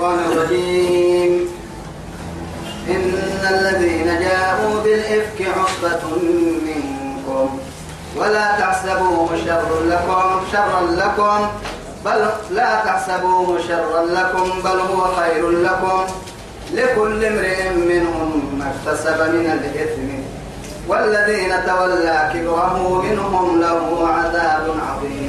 الشيطان 0.00 0.32
الرجيم. 0.32 1.48
إن 2.88 3.14
الذين 3.50 4.06
جاءوا 4.20 4.82
بالإفك 4.84 5.40
عصبة 5.58 6.02
منكم. 6.66 7.58
ولا 8.16 8.46
تحسبوه 8.58 9.28
شر 9.46 9.70
لكم 9.88 10.40
شرا 10.52 10.80
لكم 10.90 11.46
بل 12.04 12.20
لا 12.50 12.80
تحسبوه 12.84 13.58
شرا 13.68 14.02
لكم 14.02 14.60
بل 14.64 14.78
هو 14.80 15.04
خير 15.14 15.50
لكم. 15.50 16.04
لكل 16.72 17.24
امرئ 17.24 17.68
منهم 17.70 18.58
ما 18.58 18.72
اكتسب 18.72 19.20
من 19.20 19.46
الإثم. 19.46 20.08
والذين 20.88 21.52
تولى 21.66 22.30
كبره 22.34 23.02
منهم 23.02 23.60
له 23.60 24.08
عذاب 24.08 24.66
عظيم. 24.88 25.19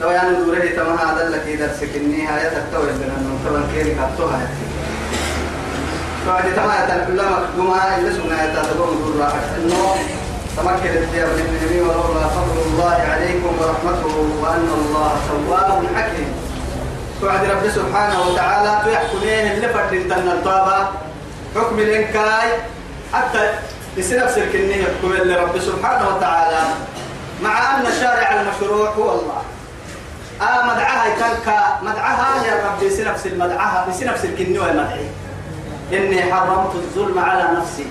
لو 0.00 0.10
يعني 0.10 0.36
دوره 0.36 0.58
تما 0.76 0.94
هذا 0.94 1.28
الذي 1.28 1.56
درسك 1.56 1.96
النهاية 1.96 2.48
تكتوي 2.48 2.86
بأنه 2.86 3.38
طبعا 3.48 3.62
كيري 3.74 3.94
كتوها 3.94 4.48
فهذه 6.26 6.52
تما 6.56 6.74
يتنقل 6.84 7.30
مكدوما 7.30 7.96
إلا 7.98 8.12
سنة 8.12 8.42
يتاتبون 8.42 9.12
دور 9.16 9.28
إنه 9.58 9.96
تمكن 10.56 10.96
الديار 10.96 11.26
من 11.26 11.46
النبي 11.48 11.80
ولولا 11.80 12.26
فضل 12.28 12.58
الله 12.66 12.98
عليكم 13.12 13.52
ورحمته 13.60 14.16
وأن 14.42 14.68
الله 14.78 15.12
تواب 15.28 15.86
حكيم. 15.96 16.28
توعد 17.20 17.44
رب 17.44 17.70
سبحانه 17.70 18.28
وتعالى 18.28 18.92
تحكمين 18.92 19.52
اللي 19.52 19.68
فردين 19.68 20.08
تن 20.08 20.28
الطابة. 20.28 20.88
حكم 21.56 21.78
الإنكاي. 21.78 22.48
حتى 23.12 23.50
يصير 23.96 24.26
الكنية 24.36 24.76
يحكم 24.76 25.12
اللي 25.22 25.36
رب 25.36 25.58
سبحانه 25.60 26.16
وتعالى. 26.16 26.62
مع 27.42 27.76
أن 27.76 27.86
الشارع 27.86 28.40
المشروع 28.40 28.90
هو 28.90 29.10
الله. 29.10 29.42
آه 30.40 30.62
مدعاها 30.62 31.06
يتنكا 31.06 31.78
مدعاها 31.82 32.46
يا 32.46 32.66
رب 32.66 32.84
نفس 32.84 33.26
المدعاها 33.26 33.86
يصير 33.90 34.08
نفس 34.08 34.24
الكنية 34.24 34.60
والمدعي 34.60 35.08
إني 35.92 36.32
حرمت 36.32 36.74
الظلم 36.74 37.18
على 37.18 37.58
نفسي 37.58 37.86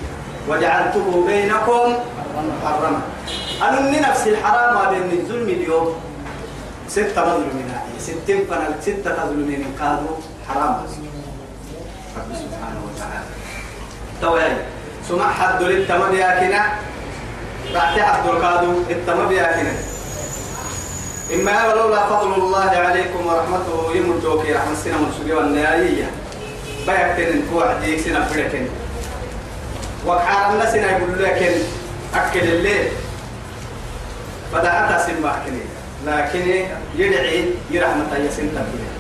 وجعلته 0.49 1.25
بينكم 1.27 1.93
محرما. 2.63 3.01
أنني 3.69 3.99
نفس 3.99 4.27
الحرام 4.27 4.89
بين 4.89 5.19
الظلم 5.19 5.49
اليوم. 5.49 5.95
ستة 6.87 7.21
مظلومين 7.21 7.73
ستين 7.99 8.45
فنل 8.49 8.75
ستة 8.81 9.25
مظلومين 9.25 9.75
كانوا 9.79 10.15
حرام. 10.49 10.75
رب 12.17 12.35
سبحانه 12.35 12.81
وتعالى. 12.85 13.25
توي 14.21 14.57
سمع 15.09 15.33
حد 15.33 15.63
للتمام 15.63 16.15
ياكنا 16.15 16.65
رحت 17.75 17.99
عبد 17.99 18.27
القادو 18.27 18.71
التمام 18.89 19.31
ياكنا 19.31 19.73
إما 21.33 21.67
ولولا 21.67 22.05
فضل 22.05 22.33
الله 22.33 22.69
عليكم 22.69 23.25
ورحمته 23.25 23.91
يمدوك 23.95 24.45
رحمة 24.45 24.75
سنة 24.83 24.97
من 24.97 25.11
سجوا 25.19 25.41
النهاية 25.41 26.11
بيكتن 26.87 27.41
كوعديك 27.53 27.99
سنة 27.99 28.25
فريكن 28.25 28.65
وحارنا 30.07 30.71
سنة 30.71 30.87
يقول 30.91 31.23
لكن 31.23 31.51
أكل 32.15 32.39
الليل. 32.39 32.87
فدعتها 34.53 35.07
سمع 35.07 35.35
كني 35.45 35.65
لكن 36.05 36.65
يدعي 36.95 37.45
يرحمة 37.71 38.17
يسن 38.17 38.49
تبيه 38.49 38.91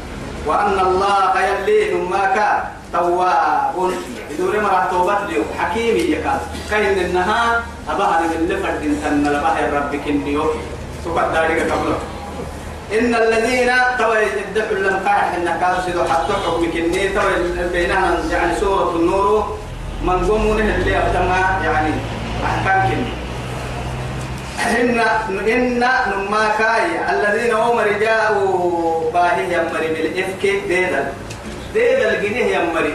وأن 0.45 0.79
الله 0.79 1.33
يلي 1.41 1.93
ما 1.93 2.25
كان 2.35 2.63
تواب. 2.93 3.91
يدور 4.31 4.59
مرة 4.61 4.87
توبت 4.91 5.21
له 5.29 5.43
حكيم 5.59 5.95
يكاد 5.97 6.39
كاين 6.71 6.99
إنها 6.99 7.63
أبها 7.89 8.21
من 8.21 8.31
اللي 8.35 8.57
فرد 8.57 8.97
تن 9.03 9.23
لبها 9.23 9.69
ربك 9.73 10.07
النيو 10.07 10.45
تبقى 11.05 11.25
ذلك 11.29 11.71
قبله 11.71 11.97
إن 12.93 13.15
الذين 13.15 13.71
توي 13.97 14.23
الدفع 14.23 14.77
لم 14.77 14.99
قاح 15.05 15.33
إن 15.37 15.57
كانوا 15.61 15.81
سيدوا 15.85 16.03
حتى 16.03 16.33
حكمك 16.33 16.75
النية 16.75 17.09
توي 17.09 17.67
بينها 17.73 18.17
يعني 18.31 18.59
سورة 18.59 18.95
النور 18.95 19.57
من 20.03 20.27
قومون 20.29 20.59
اللي 20.59 20.97
أبتما 20.97 21.59
يعني 21.63 21.93
أحكام 22.45 22.89
كني. 22.89 23.13
إن 24.81 24.99
إن 25.49 25.79
نما 25.79 26.49
كاي 26.57 26.85
الذين 27.09 27.53
هم 27.53 27.79
رجاء 27.79 28.33
باهي 29.13 29.43
يمري 29.53 29.87
بالإفك 29.87 30.43
ديدل. 30.67 31.05
ديدل 31.73 32.21
جنيه 32.21 32.57
يمري. 32.57 32.93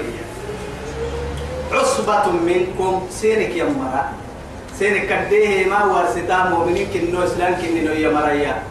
عصبة 1.72 2.26
منكم 2.30 3.08
سينك 3.10 3.56
يمرا. 3.56 4.04
سينك 4.78 5.08
كديه 5.08 5.66
ما 5.66 5.84
ورثتا 5.84 6.48
مؤمنين 6.50 6.86
كنو 6.94 7.24
إسلام 7.24 7.54
كنو 7.54 7.92
يمريا. 7.92 8.62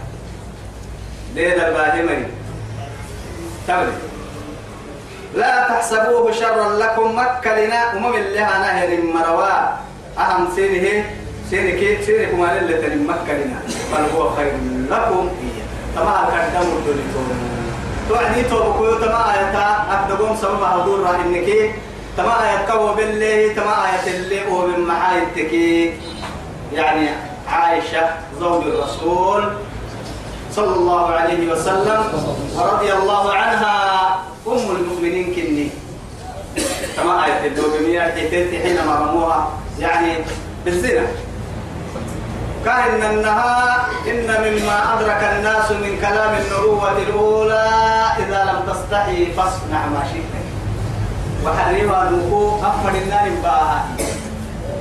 ديدل 1.36 1.74
باهي 1.74 2.04
مري 2.04 2.28
تولي 3.68 3.92
لا 5.36 5.68
تحسبوه 5.68 6.32
شرا 6.32 6.70
لكم 6.78 7.18
مكلنا 7.18 7.94
ومم 7.96 8.14
اللي 8.14 8.40
نهر 8.40 8.90
مروا. 9.14 9.78
أهم 10.18 10.48
سينه 10.56 11.06
سينك 11.50 12.02
سينك 12.06 12.34
ما 12.34 12.60
اللي 12.60 12.74
تنم 12.74 13.10
مكلنا. 13.10 13.60
بل 13.92 14.04
هو 14.16 14.30
خير 14.30 14.54
لكم. 14.90 15.30
تما 15.96 16.18
قدموا 16.18 16.78
الدنيا. 16.80 17.30
توعدي 18.10 18.44
توبكو 18.44 18.94
تما 18.94 19.34
آياتا 19.34 19.86
أكدقوم 19.92 20.36
سبب 20.36 20.64
هدور 20.64 21.00
راه 21.00 21.16
إنك 21.16 21.50
تما 22.18 22.34
آيات 22.44 22.72
كو 22.72 22.94
بالله. 22.94 23.54
تما 23.54 23.86
آيات 23.86 24.08
اللي 24.08 24.52
هو 24.52 24.68
من 24.68 24.80
محايتك 24.88 25.54
يعني 26.74 27.10
عائشة 27.48 28.10
زوج 28.40 28.64
الرسول. 28.64 29.44
صلى 30.56 30.76
الله 30.76 31.06
عليه 31.08 31.52
وسلم 31.52 32.02
ورضي 32.58 32.94
الله 32.94 33.34
عنها. 33.34 33.76
أم 34.48 34.66
المؤمنين 34.76 35.36
كني. 35.36 35.68
كما 36.98 37.26
آية 37.26 37.48
الدوبمية 37.48 38.02
حيث 38.02 38.34
حينما 38.64 38.96
رموها 38.96 39.50
يعني 39.80 40.26
بالزنا. 40.66 41.08
كأن 42.66 43.02
أنها 43.02 43.88
إن 44.08 44.28
مما 44.28 44.78
أدرك 44.94 45.22
الناس 45.38 45.72
من 45.72 45.98
كلام 46.02 46.32
النبوة 46.42 46.98
الأولى 46.98 47.70
إذا 48.20 48.40
لم 48.50 48.60
تستحي 48.74 49.32
فاصنع 49.38 49.82
ما 49.94 50.04
شئت. 50.12 50.34
وحريما 51.46 52.10
نقو 52.12 52.60
أفر 52.60 52.90
النار 52.90 53.30
باها 53.44 53.88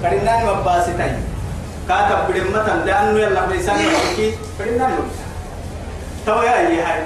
فرنان 0.03 0.47
مباستين 0.47 1.15
كاتب 1.89 2.19
بدمة 2.29 2.69
لأنه 2.87 3.19
يلا 3.19 3.47
بيسان 3.47 3.79
يحكي 3.79 4.35
فرنان 4.59 4.91
مباستين 4.99 5.28
تو 6.29 6.43
يا 6.43 6.53
هاي 6.53 7.03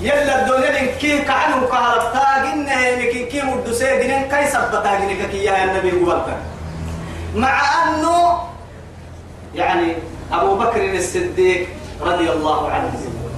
يلا 0.00 0.34
الدنيا 0.40 0.96
كي 1.00 1.18
كعنو 1.28 1.68
كهربتا 1.68 2.24
جنة 2.44 2.96
نكي 2.96 3.26
كي 3.26 3.42
مدسة 3.42 4.00
جنة 4.00 4.22
كي 4.32 4.46
سبتا 4.50 4.92
جنة 5.00 5.28
كي 5.32 5.44
يا 5.44 5.64
النبي 5.64 5.90
قبلتا. 5.90 6.36
مع 7.34 7.60
أنه 7.84 8.38
يعني 9.54 9.96
أبو 10.32 10.54
بكر 10.56 10.94
الصديق 10.94 11.68
رضي 12.00 12.30
الله 12.32 12.70
عنه. 12.70 12.92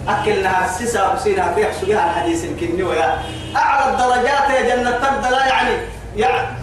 أكلنا 0.08 0.68
سيسا 0.78 1.12
وسينا 1.12 1.54
في 1.54 1.66
حسويها 1.66 2.10
الحديث 2.10 2.44
الكني 2.44 2.82
ويا 2.82 3.22
أعلى 3.56 3.90
الدرجات 3.90 4.50
يا 4.50 4.76
جنة 4.76 4.90
تبدأ 4.90 5.30
لا 5.30 5.46
يعني 5.46 5.74
يعني 6.16 6.57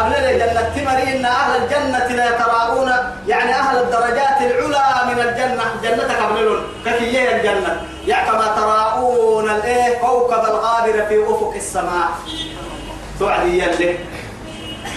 أبلل 0.00 0.38
جنة 0.38 0.72
تمري 0.76 1.16
إن 1.16 1.24
أهل 1.24 1.62
الجنة 1.62 2.06
لا 2.16 2.34
يتراءون 2.34 2.92
يعني 3.26 3.54
أهل 3.54 3.78
الدرجات 3.78 4.40
العلى 4.40 5.14
من 5.14 5.20
الجنة 5.20 5.64
جنة 5.82 6.26
قبلون 6.26 6.62
كثير 6.86 7.36
الجنة 7.36 7.82
يعني 8.06 8.30
كما 8.30 8.46
تراءون 8.56 9.50
الإيه 9.50 9.98
كوكب 9.98 10.44
الغابر 10.44 11.06
في 11.08 11.22
أفق 11.24 11.52
السماء 11.56 12.08
تعدي 13.20 13.58
يلي 13.62 13.98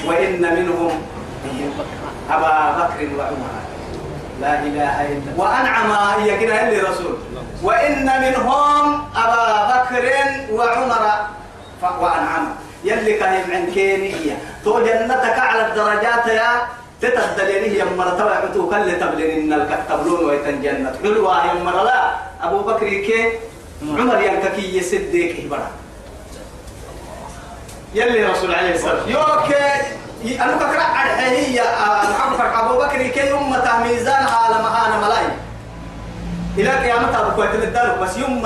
وإن 0.06 0.42
منهم 0.42 1.02
أبا 2.30 2.72
بكر 2.72 3.16
وعمر 3.18 3.62
لا 4.42 4.60
إله 4.60 5.02
إلا 5.02 5.32
وأنعم 5.38 5.92
هي 6.22 6.38
كده 6.40 6.68
اللي 6.68 6.80
رسول 6.80 7.18
وإن 7.64 8.06
منهم 8.22 9.04
أبا 9.16 9.68
بكر 9.74 10.12
وعمر 10.52 11.12
وأنعم 12.02 12.48
يلي 12.84 13.14
كان 13.14 13.52
عن 13.52 13.72
كيني 13.74 14.14
هي. 14.14 14.38
تو 14.66 14.80
جنتك 14.80 15.40
على 15.40 15.68
الدرجات 15.68 16.26
يا. 16.28 16.68
تتدليني 17.02 17.68
هي 17.74 17.86
مرة 17.98 18.32
عتو 18.32 18.70
كل 18.70 19.00
تبلين 19.00 19.54
إن 19.54 19.62
الكتبلون 19.62 20.26
ويتن 20.26 20.62
جنة. 20.62 20.94
حلوة 21.04 21.34
هي 21.34 21.64
مرة. 21.64 21.84
لا. 21.84 22.02
أبو 22.44 22.60
بكر 22.60 22.88
كي 22.88 23.40
عمر 23.82 24.22
ينككي 24.22 24.78
يسديك 24.78 25.46
إبرا 25.46 25.68
يلي 27.94 28.26
رسول 28.26 28.56
عليه 28.56 28.76
الصلاة 28.76 29.08
يوكي. 29.08 30.42
أنا 30.44 30.54
كفر 30.58 30.80
هي. 31.20 31.62
محمد 32.14 32.40
أبو 32.40 32.74
بكر 32.78 33.08
كي 33.08 33.34
أمة 33.34 33.84
ميزان 33.84 34.26
على 34.26 34.56
مهان 34.64 35.02
ملاي 35.02 35.26
إلى 36.58 36.70
قيامة 36.70 37.22
أبو 37.22 37.42
بكر 37.42 37.64
الدار 37.64 37.98
بس 38.02 38.18
يوم 38.18 38.46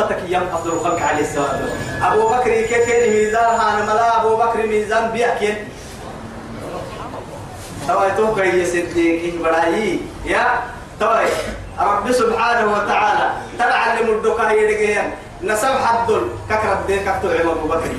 أفضل 0.54 0.72
الخلق 0.74 1.02
عليه 1.02 1.22
الصلاة 1.22 1.60
أبو 2.02 2.28
بكر 2.28 2.62
كي 2.62 3.10
ميزان 3.10 3.60
هان 3.60 3.86
ملا 3.86 4.22
أبو 4.22 4.36
بكر 4.36 4.68
ميزان 4.68 5.12
بيحكي 5.12 5.54
توي 7.88 8.12
تو 8.18 8.36
كي 8.36 8.62
يسديك 8.62 9.36
براي 9.44 10.00
يا 10.26 10.46
توي 11.00 11.26
رب 11.80 12.12
سبحانه 12.12 12.74
وتعالى 12.74 13.30
تلعلم 13.60 14.10
الدكاء 14.10 14.52
يدقين 14.54 15.12
نسب 15.44 15.68
حدل 15.86 16.28
ككرب 16.50 16.88
دين 16.88 17.00
كتو 17.00 17.30
عمر 17.30 17.52
أبو 17.52 17.68
بكر 17.68 17.92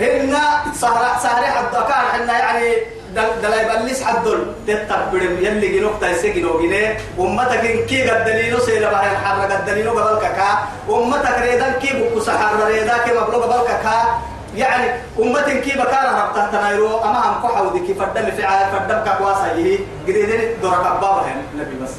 إن 0.00 0.36
سهر 0.74 1.18
سهر 1.22 1.44
حد 1.44 1.72
كان 1.74 2.04
حنا 2.12 2.38
يعني 2.38 2.74
دل 3.14 3.42
دلاي 3.42 3.64
بلس 3.68 4.02
حدل 4.02 4.46
تتبر 4.66 5.22
يلي 5.22 5.68
جنوك 5.68 5.92
تايسي 6.00 6.30
جنو 6.32 6.58
جنيه 6.60 6.98
أمتك 7.18 7.64
إن 7.64 7.86
كي 7.86 8.10
قد 8.10 8.24
دليلو 8.24 8.58
سيلا 8.58 8.92
بحر 8.92 9.16
حرق. 9.16 9.52
قد 9.52 9.66
دليلو 9.66 9.90
قبل 9.98 10.20
كا 10.20 10.48
أمتك 10.88 11.38
ريدان 11.38 11.72
كي 11.72 11.90
بكو 11.92 12.20
سحر. 12.20 12.66
ريدا 12.66 12.98
كي 13.04 13.10
مبلو 13.10 13.42
قبل 13.42 13.66
كا 13.66 14.18
يعني 14.56 15.00
أمة 15.18 15.52
كي 15.64 15.70
بكار 15.70 16.06
ربطة 16.20 16.50
تنايرو 16.52 17.04
أما 17.04 17.18
هم 17.18 17.42
كحو 17.42 17.68
دي 17.72 17.86
كي 17.86 17.94
فدم 17.94 18.30
في 18.36 18.44
عاد 18.44 18.66
فدم 18.72 19.00
كواسا 19.18 19.52
يهي 19.56 19.78
قريدين 20.06 20.60
دورك 20.62 20.82
بابا 20.82 21.22
هن. 21.28 21.42
نبي 21.56 21.84
بس. 21.84 21.90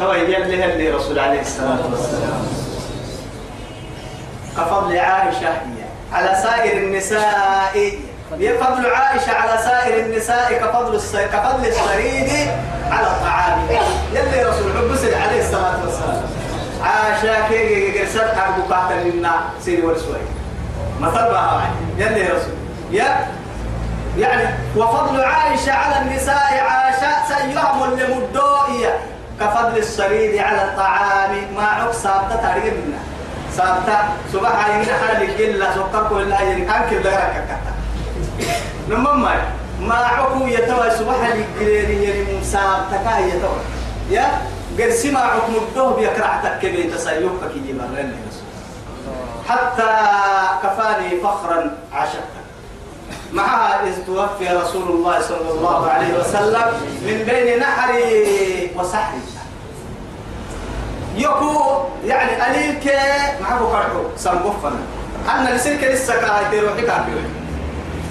طبعا 0.00 0.16
يلي 0.16 0.64
اللي 0.64 0.90
رسول 0.90 1.18
عليه 1.18 1.38
والسلام. 1.38 1.78
كفضل 4.56 4.98
عائشة 4.98 5.52
على 6.12 6.42
سائر 6.42 6.76
النساء. 6.76 7.92
فضل 8.30 8.94
عائشة 8.94 9.32
على 9.32 9.58
سائر 9.58 10.06
النساء 10.06 10.52
كفضل. 10.52 11.00
كفضل 11.32 11.66
السريد 11.66 12.48
على 12.90 13.06
الطعام. 13.06 13.68
يلي 14.12 14.42
رسول 14.42 14.72
حب 14.72 15.14
عليه 15.22 15.40
الصلاة 15.40 15.80
والسلام. 15.84 16.22
عائشة 16.82 17.48
كي 17.48 17.98
قرسل 17.98 18.20
أبو 18.20 18.74
قاتل 18.74 19.10
لنا 19.10 19.34
سيري 19.60 19.82
ورسوي 19.82 20.16
مثل 21.00 21.12
بها 21.12 21.70
يلي 21.98 22.22
رسول. 22.22 22.54
يا 22.90 23.26
يعني 24.18 24.54
وفضل 24.76 25.24
عائشة 25.24 25.72
على 25.72 25.98
النساء 26.02 26.64
عائشة 26.68 27.28
سيهم 27.28 27.90
لمدوئية 27.90 28.98
كفضل 29.40 29.78
السريد 29.78 30.38
على 30.38 30.64
الطعام. 30.64 31.30
ما 31.56 31.66
عق 31.66 31.92
سابتا 31.92 32.36
تاريخ 32.36 32.64
منا 32.64 32.98
سابتا 33.56 33.98
صباح 34.32 34.68
عين 34.68 34.84
حال 34.84 35.22
الجلة 35.22 35.70
سكر 35.74 36.08
كل 36.08 36.32
هاي 36.32 36.64
كان 36.64 36.82
كل 36.90 36.96
غيرك 36.96 37.44
كتا 37.48 37.74
نمم 38.88 39.28
ما 39.80 39.94
عقو 39.94 40.46
يتوى 40.46 40.90
صباح 40.98 41.16
الجلة 41.26 41.88
يلي 41.88 42.38
مسابتا 42.40 42.96
كا 43.04 43.18
يتوى. 43.18 43.58
يا 44.10 44.26
قرسي 44.78 45.10
ما 45.10 45.20
عقم 45.20 45.54
الدوه 45.54 45.96
بيكرعتك 45.96 46.58
كبير 46.62 46.94
تسيوك 46.94 47.40
كي 47.54 47.72
مرن 47.72 48.12
حتى 49.48 49.90
كفاني 50.62 51.20
فخرا 51.20 51.76
عشقتك 51.92 52.44
معها 53.32 53.86
إذ 53.86 54.06
توفي 54.06 54.48
رسول 54.48 54.88
الله 54.88 55.20
صلى 55.20 55.50
الله 55.50 55.90
عليه 55.90 56.18
وسلم 56.20 56.66
من 57.02 57.24
بين 57.28 57.58
نحري 57.58 58.70
وسحري. 58.76 59.20
يكو 61.16 61.82
يعني 62.06 62.42
قليل 62.42 62.78
كي 62.78 62.96
معه 63.40 63.58
فرحو 63.72 64.02
سنقفنا 64.16 64.80
أنا 65.28 65.56
لسلك 65.56 65.84
لسه 65.84 66.20
كاهي 66.20 66.60
روحي 66.60 66.82
كافيوي 66.82 67.22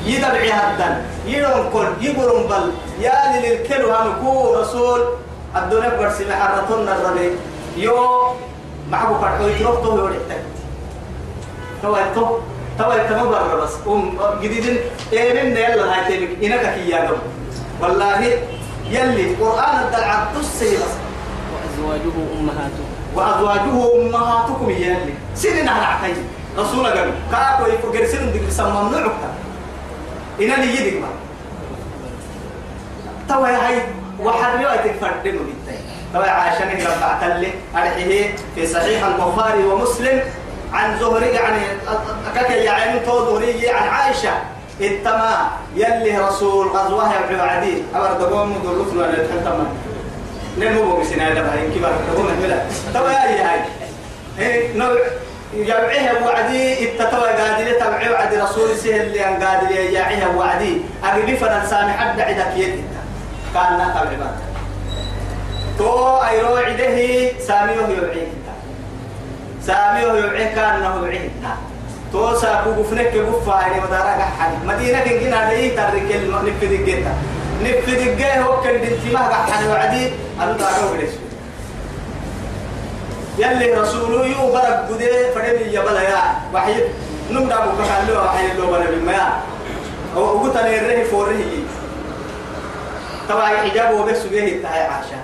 يدبعي 0.05 0.51
هدن 0.51 1.01
يرون 1.25 1.69
كل 1.73 1.87
يقولون 2.05 2.43
بل. 2.47 2.71
يا 2.99 3.39
للكل 3.41 3.83
هنكو 3.85 4.55
رسول. 4.55 5.01
الدنيا 5.55 5.97
برسي 5.99 6.25
محرتنا 6.29 6.95
الربي 6.95 7.31
يو 7.77 7.97
معه 8.91 9.19
فرحو 9.21 9.47
يتروح 9.47 9.81
تو 9.83 9.97
يوريتك 9.97 10.41
تو 11.81 11.95
تو 12.15 12.37
توا 12.79 12.93
يتم 12.93 13.29
برا 13.29 13.55
بس. 13.63 13.73
أم 13.87 14.17
جديد 14.41 14.79
إيه 15.13 15.43
من 15.43 15.57
يلا 15.57 15.85
هاي 15.93 16.01
تبيك 16.05 16.43
إنك 16.43 16.73
كي 16.73 16.89
يا 16.89 17.11
والله 17.81 18.19
يلي 18.89 19.35
قرآن 19.35 19.75
الدلع 19.83 20.27
تسي 20.35 20.75
بس. 20.75 20.93
وأزواجه 21.53 22.15
أمهاتهم 22.39 22.89
وأزواجه 23.15 23.75
أمهاتكم 23.95 24.69
يلي. 24.69 25.13
سنين 25.35 25.67
على 25.69 25.85
عقيد 25.85 26.17
رسول 26.57 26.85
قال 26.87 27.11
كاكو 27.31 27.63
يفكر 27.65 28.05
سنين 28.05 28.31
دي 28.31 28.51
سمم 28.51 28.91
نعك 28.91 29.11
إن 30.39 30.51
اللي 30.51 30.87
يدك 30.87 31.01
ما. 31.01 31.07
توا 33.29 33.47
هاي 33.47 33.81
وحريوا 34.19 34.75
تفردم 34.75 35.37
بالتالي 35.37 35.77
توا 36.13 36.23
عشان 36.23 36.67
ربعت 36.67 37.23
لي 37.23 37.51
أرحيه 37.75 38.35
في 38.55 38.67
صحيح 38.67 39.05
البخاري 39.05 39.63
ومسلم. 39.63 40.21
عن 40.73 40.99
زهري 40.99 41.25
يعني 41.25 41.61
أكاك 42.33 42.49
يعني 42.49 42.99
تو 42.99 43.25
زهري 43.25 43.69
عن 43.69 43.87
عائشة. 43.87 44.33
التما 44.81 45.51
يلي 45.75 46.17
رسول 46.17 46.67
غزوها 46.67 47.13
يبعو 47.19 47.47
عديد 47.47 47.83
أمر 47.95 48.13
دقوم 48.13 48.57
مدلوك 48.57 48.93
لنا 48.93 49.09
التما 49.09 49.67
نمو 50.57 50.97
بسنا 50.97 51.29
دبها 51.29 51.53
إن 51.53 51.71
كبار 51.75 51.93
دقوم 52.13 52.27
الملا 52.27 52.65
توا 52.93 53.09
يا 53.09 53.51
هاي. 53.51 53.59
إيه 54.39 54.77
نوع 54.77 54.97
يبعيها 55.55 56.13
وعدي 56.25 56.85
التتوى 56.85 57.29
قادر 57.29 57.71
تبعي 57.79 58.09
وعدي 58.09 58.37
رسول 58.37 58.77
سهل 58.77 59.01
اللي 59.01 59.27
أن 59.27 59.43
قادر 59.43 59.71
يجاعيها 59.71 60.27
وعدي. 60.27 60.81
أقبي 61.03 61.37
فنان 61.37 61.67
سامي 61.67 61.91
حد 61.91 62.21
عدك 62.21 62.57
يد 62.57 62.83
كان 63.53 63.77
نقل 63.77 64.07
عبادك 64.07 64.53
تو 65.77 66.17
أيرو 66.29 66.55
عده 66.55 66.97
سامي 67.39 67.71
وهو 67.77 67.91
يبعيه 67.91 68.27
سامي 69.65 70.05
ويوعيه 70.05 70.55
كان 70.55 70.75
انه 70.75 70.95
يوعيه 70.95 71.29
تو 72.13 72.35
ساكو 72.35 72.69
غفنك 72.69 73.13
غفا 73.15 73.53
هاي 73.53 73.81
مدارا 73.81 74.25
حد 74.39 74.65
مدينة 74.65 75.03
كنا 75.03 75.53
دي 75.53 75.69
ترك 75.69 76.09
نفذ 76.45 76.85
جيتا. 76.85 77.13
نفذ 77.63 78.17
جيه 78.17 78.41
هو 78.41 78.61
كان 78.61 78.81
دنتي 78.81 79.13
ما 79.13 79.19
حد 79.19 79.67
وعدي. 79.67 80.11
أنا 80.41 80.51
دارو 80.51 80.93
بليس 80.93 81.13
يلي 83.37 83.73
رسوله 83.73 84.25
يو 84.25 84.51
برك 84.51 84.85
بدي 84.89 85.31
فدي 85.35 85.73
يا 85.73 85.81
بلا 85.81 86.01
يا 86.01 86.21
وحي 86.53 86.73
نم 87.31 87.49
دابو 87.49 87.71
كان 87.77 88.07
له 88.07 88.23
وحي 88.25 88.47
له 88.57 88.65
بلا 88.65 88.85
بما 88.91 89.39
أو 90.15 90.39
قلت 90.39 90.55
أنا 90.55 90.75
الري 90.75 91.05
فوري 91.05 91.65
طبعا 93.29 93.47
حجابه 93.57 94.03
بس 94.05 94.23
به 94.23 94.59
تاع 94.63 94.71
عائشه 94.71 95.17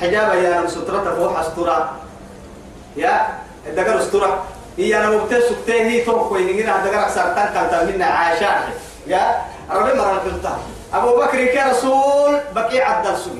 حجاب 0.00 0.34
يا 0.34 0.66
سترته 0.66 1.14
فوق 1.14 1.38
استرا 1.38 1.96
يا 2.96 3.26
الدقر 3.66 3.98
استرا 4.00 4.44
هي 4.78 4.98
أنا 4.98 5.10
مبتس 5.10 5.44
سكتة 5.44 5.74
هي 5.74 6.00
توكو 6.04 6.34
هنا 6.36 6.76
الدقر 6.76 7.00
أكثر 7.02 7.22
تان 7.34 7.48
كانت 7.54 7.90
منا 7.94 8.04
عائشه 8.06 8.46
يا 9.06 9.42
ربي 9.70 9.98
مرة 9.98 10.22
قلتها. 10.24 10.58
أبو 10.94 11.16
بكر 11.16 11.46
كرسول 11.46 12.40
بقي 12.54 12.80
عبد 12.80 13.06
السوق 13.06 13.32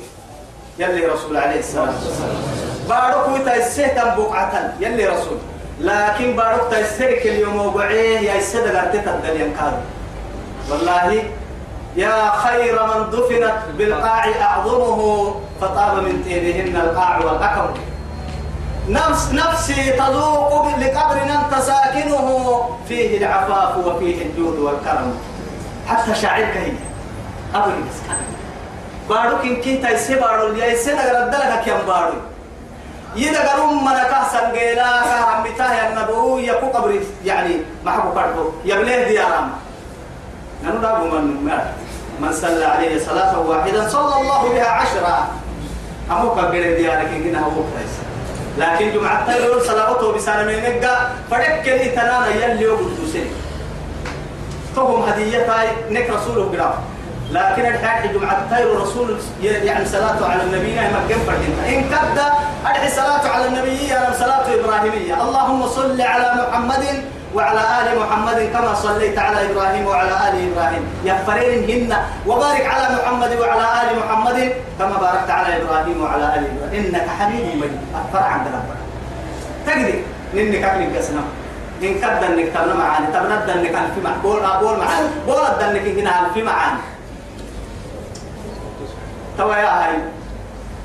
يلي 0.78 1.06
رسول 1.06 1.36
عليه 1.36 1.58
الصلاه 1.58 1.94
والسلام 2.04 2.67
بارك 2.88 3.44
تيسه 3.44 4.14
بقعة 4.16 4.74
يلي 4.80 5.06
رسول. 5.06 5.38
لكن 5.80 6.36
بارك 6.36 6.60
تيسه 6.70 7.06
اليوم 7.06 7.66
وبعيه 7.66 8.18
يا 8.18 8.38
السد 8.38 8.76
قرتك 8.76 9.08
الدنيا 9.08 9.52
كان 9.58 9.72
والله 10.70 11.22
يا 11.96 12.30
خير 12.30 12.82
من 12.82 13.10
دفنت 13.10 13.58
بالقاع 13.78 14.24
أعظمه 14.40 15.34
فطاب 15.60 16.02
من 16.02 16.24
تيرهن 16.24 16.76
القاع 16.76 17.18
والأكم. 17.18 17.80
نفس 18.88 19.32
نفسي 19.32 19.92
تذوق 19.92 20.78
لقبر 20.78 21.22
أنت 21.22 21.62
ساكنه 21.62 22.68
فيه 22.88 23.18
العفاف 23.18 23.86
وفيه 23.86 24.22
الجود 24.22 24.58
والكرم. 24.58 25.18
حتى 25.88 26.14
شاعرك 26.14 26.56
هي. 26.56 26.72
أبو 27.54 27.70
المسكن 27.70 28.18
بارو 29.08 29.38
كن 29.42 29.56
كي 29.56 29.76
تايسي 29.76 30.14
بارو 30.14 30.54
يا 30.54 30.66
يسي 30.66 30.92
نغر 30.92 31.24
الدلك 31.24 31.60
كيام 31.64 31.80
بارو 31.86 32.14
يدا 33.18 33.40
قرم 33.48 33.84
من 33.84 33.98
كحسن 34.10 34.46
قيلا 34.54 34.90
كهم 35.10 35.42
بتاه 35.44 35.74
النبو 35.88 36.38
يكو 36.38 36.66
قبر 36.74 36.90
يعني 37.24 37.54
ما 37.84 37.90
حكو 37.92 38.14
كارتو 38.14 38.44
يبليه 38.64 39.08
ديارام 39.10 39.46
نحن 40.64 40.80
دابو 40.82 41.04
من 41.04 41.24
من 42.20 42.32
صلى 42.32 42.64
عليه 42.64 42.98
صلاة 42.98 43.38
واحدة 43.38 43.88
صلى 43.88 44.14
الله 44.20 44.40
بها 44.54 44.68
عشرة. 44.68 45.16
أمو 46.10 46.34
كبير 46.34 46.76
ديارك 46.76 47.10
إننا 47.14 47.40
هو 47.46 47.50
كويس. 47.50 47.94
لكن 48.58 48.92
جمعة 48.92 49.26
تيرون 49.26 49.60
صلاته 49.60 50.12
بسنة 50.12 50.42
من 50.42 50.58
نجا 50.58 50.94
فدك 51.30 51.66
لي 51.66 51.88
تنانا 51.94 52.26
يلي 52.26 52.66
وقدوسين 52.66 53.28
فهم 54.76 55.02
هدية 55.02 55.46
نك 55.90 56.10
رسوله 56.10 56.44
برا 56.50 56.78
لكن 57.32 57.66
الحين 57.66 58.12
جمعة 58.12 58.56
تير 58.56 58.80
رسول 58.80 59.16
يعني 59.42 59.84
صلاة 59.84 60.30
على 60.30 60.42
النبي 60.42 60.74
ما 60.74 61.00
كم 61.08 61.20
إن 61.68 61.84
كبدا 61.84 62.32
أدعي 62.66 62.90
صلاة 62.90 63.28
على 63.28 63.48
النبي 63.48 63.92
أنا 63.96 64.14
صلاة 64.18 64.46
إبراهيمية. 64.60 65.14
اللهم 65.22 65.66
صل 65.66 66.00
على 66.00 66.28
محمد 66.40 66.84
وعلى 67.34 67.60
آل 67.60 68.00
محمد 68.00 68.50
كما 68.52 68.74
صليت 68.74 69.18
على 69.18 69.52
إبراهيم 69.52 69.86
وعلى 69.86 70.10
آل 70.10 70.34
إبراهيم. 70.52 70.82
يا 71.04 71.14
فرين 71.26 71.70
هن 71.70 71.96
وبارك 72.26 72.66
على 72.66 72.96
محمد 72.96 73.32
وعلى 73.40 73.66
آل 73.80 73.88
محمد 74.00 74.52
كما 74.78 74.96
باركت 74.96 75.30
على 75.30 75.62
إبراهيم 75.62 76.02
وعلى 76.02 76.24
آل 76.24 76.42
إبراهيم. 76.48 76.84
إنك 76.94 77.06
حميد 77.18 77.56
مجيد. 77.56 77.80
أكبر 77.94 78.22
عند 78.32 78.46
ربك. 78.56 78.80
تقدر 79.66 80.00
ننك 80.34 80.64
أكلم 80.64 80.96
قسنا. 80.96 81.22
إن 81.82 81.94
كبدا 81.94 82.26
إنك 82.26 82.48
تبنى 82.54 82.74
معاني. 82.74 83.06
تبنى 83.06 83.34
إنك 83.52 83.74
ألف 83.76 84.04
مع 84.04 84.10
بول 84.22 84.44
أبول 84.44 84.78
معاني. 84.78 85.08
بول 85.26 85.44
إنك 85.60 85.86
هنا 85.98 86.12
ألف 86.20 86.36
معاني. 86.44 86.80
توا 89.38 89.56
يا 89.56 89.70
هاي 89.78 89.96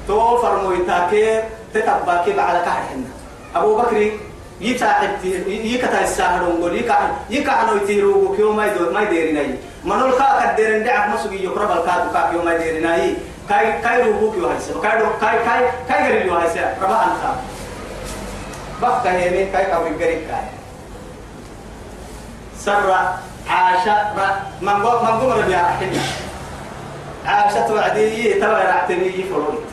تو 0.07 0.37
فرمويتاكي 0.37 1.41
تتباكي 1.73 2.41
على 2.41 2.59
كحرنا 2.59 3.09
أبو 3.55 3.77
بكر 3.77 4.11
يتاعب 4.61 5.09
يكتا 5.47 6.01
الساهرون 6.01 6.61
قول 6.61 6.75
يكا 6.75 6.95
يكا 7.29 7.51
عنو 7.51 7.75
يتيرو 7.75 8.35
كيو 8.35 8.53
ما 8.53 8.65
يدور 8.65 8.93
ما 8.93 9.01
يديرناي 9.01 9.55
منول 9.83 10.11
كا 10.11 10.53
كديرن 10.53 10.83
دعك 10.83 11.09
مسوي 11.09 11.43
يقرب 11.43 11.71
الكاد 11.71 12.13
كا 12.13 12.29
كيو 12.31 12.41
ما 12.43 12.53
يديرناي 12.53 13.15
كاي 13.49 13.81
كاي 13.81 14.01
روبو 14.01 14.31
كيو 14.31 14.47
هايسا. 14.47 14.73
كاي 14.83 15.01
كاي 15.21 15.37
كاي 15.45 15.61
كاي 15.89 16.01
غريب 16.09 16.33
هايسا. 16.33 16.77
ربا 16.81 17.03
أنت 17.03 17.23
بقى 18.81 19.11
هيمين 19.11 19.51
كاي 19.51 19.65
كاوي 19.65 19.89
غريب 19.89 20.21
كاي. 20.29 20.47
سر 22.59 22.89
عاشا 23.49 23.97
من 24.61 24.69
قو 24.69 25.03
من 25.03 25.19
قو 25.19 25.31
ربيع 25.31 25.59
حنا 25.59 26.01
عاشا 27.25 27.71
وعدي 27.73 28.33
تبع 28.33 28.63
رعتني 28.63 29.11
فلوت. 29.11 29.63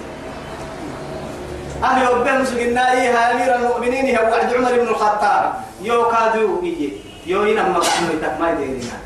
أهل 1.84 2.10
ربنا 2.14 2.38
مسجنا 2.38 2.92
إيه 2.92 3.30
أمير 3.32 3.54
المؤمنين 3.54 4.16
هو 4.16 4.22
وعد 4.30 4.54
عمر 4.54 4.72
بن 4.72 4.88
الخطاب. 4.88 5.54
يو 5.82 6.08
كادو 6.08 6.60
إيه 6.62 6.90
يو 7.26 7.42
إنا 7.42 7.62
ما 7.62 7.78
قاموا 7.78 8.38
ما 8.40 8.50
يديرنا 8.50 8.98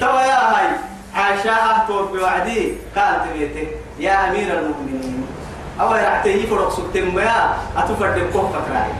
توا 0.00 0.20
يا 0.20 0.40
هاي 0.52 0.68
عاشا 1.14 1.52
أهتور 1.52 2.02
بوعدي. 2.02 2.72
قالت 2.96 3.22
بيته 3.32 3.68
يا 3.98 4.30
أمير 4.30 4.58
المؤمنين. 4.58 5.26
أو 5.80 5.92
رعتني 5.92 6.46
فلوت 6.46 6.72
سكتم 6.72 7.18
يا 7.18 7.54
أتفرد 7.76 8.16
الكوفة 8.18 8.60
كراي 8.66 8.90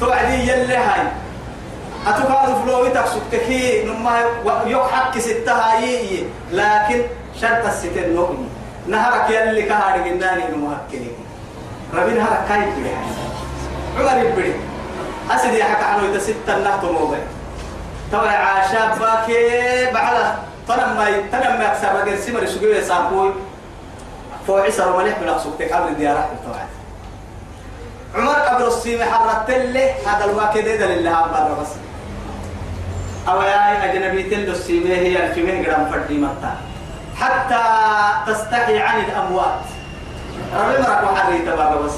توعدي 0.00 0.34
يلي 0.34 0.76
هاي. 0.76 1.06
أتوقع 2.06 2.44
فلوي 2.64 2.90
تكسكتكي 2.90 3.84
نما 3.84 4.24
حق 4.92 5.18
ستها 5.18 5.80
يي 5.80 6.24
لكن 6.52 7.02
شرط 7.40 7.66
الستين 7.66 8.14
نوكني 8.14 8.46
نهرك 8.86 9.30
يلي 9.30 9.62
كهاري 9.62 10.10
جناني 10.10 10.42
نمهكني 10.56 11.10
ربي 11.94 12.12
نهرك 12.12 12.44
كاي 12.48 12.60
بلي. 12.60 12.90
عمر 13.98 14.24
يبري 14.24 14.54
أسد 15.30 15.54
يحكى 15.54 15.84
عنه 15.84 16.10
إذا 16.10 16.18
ستة 16.18 16.58
نهتو 16.58 16.92
موبايل 16.92 17.22
طبعا 18.12 18.28
عاشا 18.32 18.94
باكي 19.00 19.90
بعد 19.94 20.34
تنم 20.68 20.96
ما 20.96 21.10
تنم 21.32 21.58
ما 21.58 21.66
أكثر 21.72 22.00
رجل 22.00 22.18
سمر 22.18 22.46
سجوا 22.46 22.74
يسافوي 22.74 23.32
فوعي 24.46 24.70
سر 24.70 24.96
ملح 24.96 25.18
من 25.18 25.28
أقصدك 25.28 25.72
قبل 25.72 25.88
الديارة 25.88 26.28
طبعا 26.46 26.66
عمر 28.14 28.32
قبل 28.40 28.62
الصيم 28.64 29.02
حرت 29.02 29.50
له 29.50 29.94
هذا 30.06 30.24
الواكد 30.24 30.78
ده 30.78 30.86
لله 30.86 31.10
برا 31.22 31.56
بس 31.62 31.68
أو 33.28 33.40
أجنبي 33.40 34.22
تلو 34.22 34.52
الصيم 34.52 34.86
هي 34.86 35.26
الفيمين 35.26 35.62
جرام 35.62 35.90
فردي 35.90 36.18
متى 36.18 36.52
حتى 37.20 37.62
تستحي 38.26 38.78
عن 38.78 39.00
الأموات. 39.00 39.60
ربي 40.56 40.82
مرك 40.82 41.02
وحري 41.12 41.38
تبارك 41.38 41.78
بس. 41.78 41.92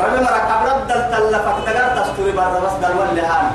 ربي 0.00 0.20
مرك 0.24 0.46
أبرد 0.50 0.90
التلفك 0.90 1.56
تقدر 1.66 2.02
تستوري 2.02 2.32
برا 2.32 2.60
بس 2.60 2.84
قال 2.84 2.96
ولا 2.98 3.24
هان 3.30 3.50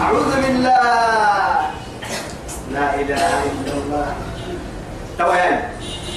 أعوذ 0.00 0.42
بالله. 0.42 1.60
لا 2.72 2.94
إله 2.94 3.28
إلا 3.44 3.72
الله. 3.72 4.06
تويان 5.18 5.62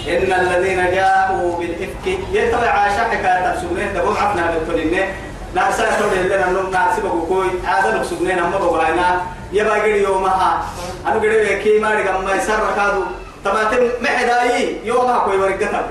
إن 0.07 0.33
الذين 0.33 0.85
جاءوا 0.95 1.59
بالإفك 1.59 2.05
يتبع 2.31 2.69
عاشا 2.69 3.03
حكاية 3.03 3.55
سبنين 3.61 3.93
تقوم 3.93 4.17
عفنا 4.17 4.51
بالتولين 4.51 5.05
نارسا 5.55 5.99
تولين 5.99 6.25
لنا 6.25 6.45
نم 6.45 6.71
نارسي 6.71 7.01
بقوكوي 7.01 7.47
عادة 7.67 7.95
نقصبنين 7.95 8.39
أما 8.39 8.57
بقوائنا 8.57 9.21
يبا 9.51 9.73
قري 9.73 10.03
يومها. 10.03 10.65
أنا 11.07 11.15
قري 11.15 11.63
كي 11.63 11.79
ما 11.79 11.93
رقم 11.93 12.23
ما 12.25 12.35
يسر 12.35 12.59
ركادو 12.71 13.03
تماتم 13.45 13.89
محداي 14.01 14.77
يومها 14.83 15.19
كوي 15.19 15.37
ورقتها 15.37 15.89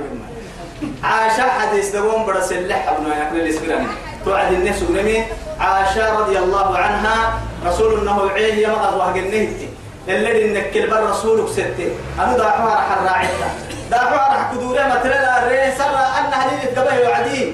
عاشا 1.04 1.42
حديث 1.42 1.96
دوم 1.96 2.26
برس 2.26 2.52
اللح 2.52 2.88
ابن 2.88 3.10
يأكل 3.10 3.36
الإسبراني 3.36 3.86
توعد 4.24 4.52
الناس 4.52 4.80
سبنين 4.80 5.24
عاشا 5.60 6.12
رضي 6.20 6.38
الله 6.38 6.78
عنها. 6.78 7.38
رسول 7.66 7.94
الله 7.94 8.30
عيه 8.30 8.66
يمغض 8.66 8.94
وهجنهتي 8.94 9.68
اللي 10.08 10.44
إنك 10.44 10.76
البر 10.76 11.10
رسولك 11.10 11.48
ستة. 11.48 11.90
أنا 12.18 12.36
داعوها 12.36 12.74
راح 12.74 12.98
الراعيتا 12.98 13.48
داعوها 13.90 14.28
راح 14.28 14.52
كدورة 14.52 14.82
مثلا 14.86 15.42
الرئي 15.42 15.72
سر 15.78 15.96
ان 15.96 16.32
هذه 16.32 16.64
تقبل 16.64 17.08
وعدي 17.08 17.52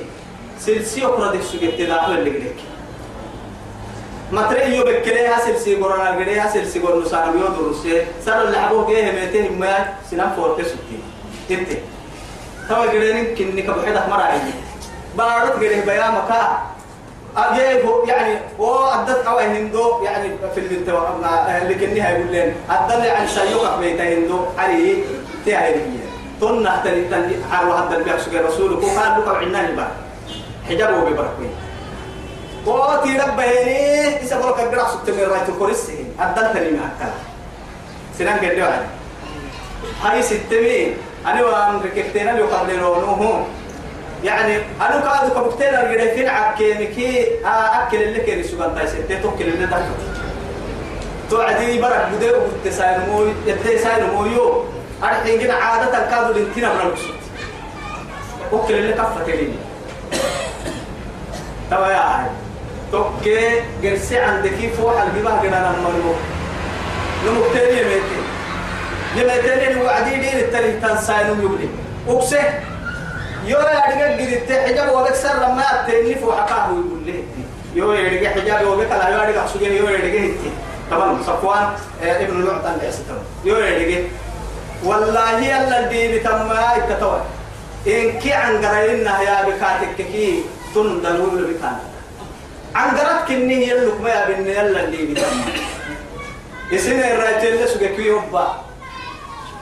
سلسي 0.60 1.04
اقرا 1.04 1.32
دي 1.32 1.42
سجت 1.42 1.80
داعوها 1.80 2.18
اللي 2.18 2.30
قلك 2.30 2.56
مثلا 4.32 4.64
يو 4.64 4.84
بكليها 4.84 5.38
سلسي 5.38 5.74
قرانا 5.74 6.10
قليها 6.10 6.48
سلسي 6.48 6.78
قرن 6.78 7.04
سارم 7.04 7.40
يو 7.40 7.48
درسي 7.48 8.02
سر 8.24 8.42
اللي 8.42 8.58
حبوه 8.58 8.86
جيه 8.86 9.12
ميتين 9.12 9.58
ما 9.58 9.94
سنام 10.10 10.32
فورتي 10.36 10.64
ستين 10.64 11.02
انت 11.50 11.68
توا 12.68 12.86
قلين 12.86 13.34
كنك 13.34 13.70
بحيدة 13.70 14.06
مراعي 14.08 14.40
بارد 15.16 15.50
قليه 15.50 15.84
بيامك 15.84 16.30
أجيب 17.36 17.84
يعني 18.06 18.38
هو 18.60 18.88
أدت 18.88 19.26
أو 19.26 19.38
هندو 19.38 20.02
يعني 20.04 20.28
في 20.54 20.60
المنتوى. 20.60 21.20
هاي 21.24 22.12
يقول 22.12 22.32
لين. 22.32 22.54
أدل 22.70 23.10
عن 23.10 23.26
سيوك 23.26 23.78
بيت 23.80 24.00
هندو. 24.00 24.44
علي 24.58 25.04
تهاي 25.46 25.74
تون 26.40 26.62
نحتل 26.62 27.10
تن 27.10 27.32
عرو 27.52 27.72
هذا 27.72 27.96
البيع 27.96 28.18
سجى 28.18 28.38
رسوله 28.38 28.76
كو 28.80 28.86
قال 28.86 29.20
لك 29.20 29.28
عنا 29.28 29.68
البا 29.68 29.88
حجابه 30.68 31.00
ببركوي 32.66 32.96
وتي 32.98 33.18
ربهني 33.18 34.22
إذا 34.22 34.38
بقولك 34.38 34.60
الجرح 34.60 34.90
سكت 34.90 35.10
من 35.10 35.22
رأيت 35.30 35.50
كورسه 35.58 36.04
أدل 36.20 36.52
تاني 36.52 36.70
ما 36.70 36.90
أكل 37.00 37.10
سنان 38.18 38.38
قدوا 38.38 38.64
علي 38.64 38.86
هاي 40.02 40.22
ستمين 40.22 40.96
أنا 41.26 41.42
وام 41.42 41.80
ركبتنا 41.82 42.30
لو 42.30 42.46
قبل 42.46 42.78
نوهم 42.78 43.44
يعني 44.24 44.56
أنا 44.56 45.00
كادو 45.00 45.34
كبكتير 45.34 45.68
أرجع 45.80 46.14
فين 46.14 46.28
عكينكي 46.28 47.26
أكل 47.44 48.02
اللي 48.02 48.20
كان 48.20 48.42
سبحان 48.42 48.74
تاي 48.74 48.86
ستة. 48.86 49.22
توكل 49.22 49.44
اللي 49.44 49.66
ده 49.66 49.78
توعدي 51.30 51.78
برك 51.80 52.08
بدأ 52.16 52.36
وتساين 52.36 53.00
مو 53.08 53.26
يتساين 53.46 54.10
مو 54.14 54.26
يو 54.26 54.64
أرحين 55.02 55.38
جنا 55.38 55.54
عادة 55.54 56.10
كادو 56.10 56.38
لنتنا 56.38 56.74
من 56.74 56.80
الوسط 56.80 57.14
أكل 58.52 58.74
اللي 58.74 58.92
كفة 58.92 59.26
لي 59.26 59.52
توا 61.70 61.86
يا 61.86 61.96
عاد 61.96 62.30
توكي 62.92 63.60
جرسي 63.82 64.18
عندك 64.18 64.72
فوق 64.76 65.00
الجباه 65.02 65.42
جنا 65.42 65.74
نمرو 65.78 66.14
نمكتير 67.26 67.68
يمتي 67.68 68.18
يمتي 69.16 69.80
وعدي 69.80 70.10
دين 70.16 70.38
التاني 70.38 70.80
تنساين 70.80 71.26
يبلي 71.26 71.68
أكسه 72.08 72.44
يو 73.46 73.58
دقيقة 73.58 74.14
قدرت 74.14 74.52
حجاب 74.52 74.92
وبكسر 74.96 75.34
لما 75.34 75.62
أتني 75.62 76.14
فوق 76.14 76.40
حكاه 76.40 76.68
يقول 76.68 77.06
له 77.06 77.24
يو 77.74 77.94
دقيقة 77.94 78.40
حجاب 78.40 78.66
وبك 78.66 78.90
لا 78.90 79.08
يو 79.08 79.18
دقيقة 79.18 79.46
سجين 79.46 79.72
يو 79.72 79.88
يا 79.88 79.98
دقيقة 79.98 80.34
طبعا 80.90 81.22
صفوان 81.22 81.68
ابن 82.02 82.40
المعطى 82.40 82.74
العسكر 82.80 83.18
يو 83.44 83.54
دقيقة 83.60 84.08
والله 84.84 85.38
يلا 85.40 85.80
الدين 85.84 86.22
تم 86.22 86.50
التتوى 86.76 87.20
إن 87.86 88.18
كي 88.18 88.32
عن 88.32 88.64
قرينا 88.64 89.22
يا 89.22 89.42
بكاتك 89.48 89.96
كي 89.96 90.42
تن 90.74 91.02
دلول 91.02 91.54
بكان 92.72 92.76
عن 92.76 92.96
قرات 92.96 93.28
كني 93.28 93.68
يلك 93.68 94.00
ما 94.00 94.08
يا 94.08 94.28
بن 94.28 94.46
يلا 94.46 94.84
الدين 94.84 95.14
تم 95.14 95.40
اسم 96.72 96.92
الرايت 96.92 97.44
اللي 97.44 97.66
سجى 97.66 97.88
كي 97.88 98.02
يوبا 98.02 98.64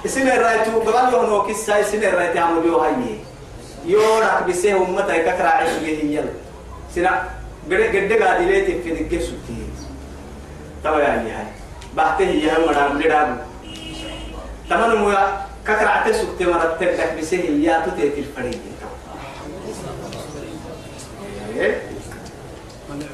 اسم 0.07 0.29
الرايت 0.29 0.69
قبل 0.69 1.14
يوم 1.14 1.47
كيسا 1.47 1.81
اسم 1.81 2.02
الرايت 2.02 2.37
عملوا 2.37 2.62
بيو 2.62 2.79
هاي 2.79 2.93
يورك 3.87 4.43
بسه 4.49 4.76
أمتا 4.76 5.14
يككر 5.14 5.47
عيش 5.47 5.73
به 5.83 5.88
يل 5.88 6.29
سنا 6.95 7.29
قد 7.71 7.75
قد 7.75 8.12
قاعد 8.12 8.43
إليه 8.43 8.83
في 8.83 8.90
ذكر 8.93 9.21
سبتي 9.21 9.57
تبا 10.85 10.99
يعني 10.99 11.31
هاي. 11.31 11.47
بعته 11.97 12.25
هي 12.25 12.57
هم 12.57 12.62
مرام 12.69 12.99
لدام 13.02 13.38
تمن 14.71 14.95
مويا 14.95 15.47
ككر 15.67 15.88
عته 15.88 16.12
سبتي 16.12 16.45
مرات 16.45 16.81
تبدك 16.81 17.14
بسه 17.21 17.37
يا 17.37 17.87
تتي 17.87 18.11
في 18.11 18.21
الفريق. 18.21 18.61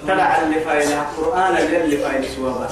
تلع 0.06 0.38
اللي 0.42 0.60
فايلة 0.60 1.06
قرآن 1.18 1.56
اللي 1.56 1.96
فايلة 1.96 2.28
سوابا 2.36 2.68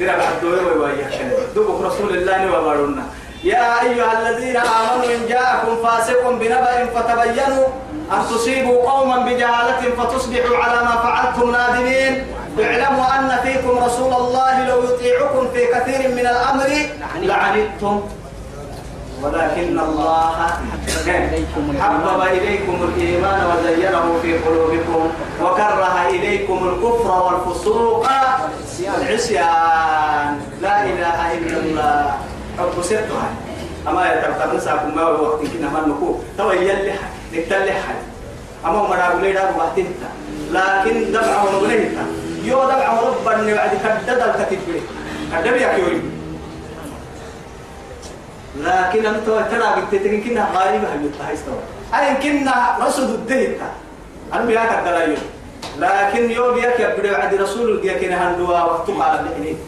درب 0.00 0.20
عدوه 0.20 0.66
ويوايا 0.66 1.08
دوبك 1.54 1.86
رسول 1.86 2.16
الله 2.16 2.58
وبارونا 2.58 3.02
يا 3.44 3.82
أيها 3.82 4.12
الذين 4.20 4.56
آمنوا 4.56 5.04
إن 5.14 5.28
جاءكم 5.28 5.76
فاسق 5.82 6.30
بنبأ 6.30 6.86
فتبينوا 6.94 7.66
أن 8.12 8.22
تصيبوا 8.30 8.90
قوما 8.90 9.16
بجهالة 9.16 9.82
فتصبحوا 9.98 10.56
على 10.56 10.84
ما 10.84 10.96
فعلتم 11.02 11.50
نادمين. 11.50 12.26
اعلموا 12.60 13.04
أن 13.18 13.38
فيكم 13.42 13.84
رسول 13.84 14.12
الله 14.12 14.68
لو 14.68 14.84
يطيعكم 14.84 15.48
في 15.54 15.66
كثير 15.66 16.08
من 16.08 16.26
الأمر 16.26 16.70
لعنتم. 17.20 18.02
ولكن 19.22 19.78
الله 19.78 20.36
حبب 21.80 22.20
إليكم 22.22 22.76
الإيمان. 22.88 23.40
وزينه 23.50 24.04
في 24.22 24.30
قلوبكم 24.38 25.02
وكره 25.42 25.96
إليكم 26.10 26.58
الكفر 26.68 27.10
والفسوق 27.26 28.06
والعصيان. 28.98 30.40
لا 30.62 30.74
إله 30.84 31.18
إلا 31.38 31.56
الله. 31.62 32.14
حب 32.58 32.82
ستها 32.82 33.28
أما 33.88 34.02
يترتب 34.12 34.54
نساكم 34.54 34.90
ما 34.96 35.04
وقت 35.08 35.40
كنا 35.40 35.68
ما 35.70 35.80
نكو. 35.88 36.14
حد 36.38 36.92
نكتل 37.32 37.68
حد 37.72 38.00
أما 38.66 38.82
مرا 38.82 39.14
بليدا 39.14 39.44
بحتهتا 39.50 40.10
لكن 40.52 41.12
دفع 41.12 41.42
ونبلهتا 41.42 42.04
يو 42.44 42.58
دفع 42.64 42.88
ونبني 43.00 43.54
بعد 43.54 43.70
كدد 44.06 44.20
الكتب 44.20 44.58
كدد 45.32 45.60
يا 45.60 45.68
كيوري 45.74 46.00
لكن 48.56 49.06
أنت 49.06 49.26
ترى 49.26 49.82
بتتكين 49.82 50.20
كنا 50.24 50.48
غالبا 50.54 50.88
هل 50.94 51.04
يتهيستوا 51.06 51.54
أين 51.94 52.14
كنا 52.16 52.76
رصد 52.80 53.10
الدهتا 53.10 53.70
أنا 54.32 54.44
بياك 54.44 54.78
الدلايل 54.78 55.18
لكن 55.78 56.30
يوم 56.30 56.58
ياك 56.58 56.80
يبدو 56.80 57.14
عند 57.14 57.34
رسول 57.34 57.80
ياك 57.84 58.04
نهندوا 58.04 58.48
وقتها 58.48 59.04
على 59.04 59.20
الحين 59.20 59.58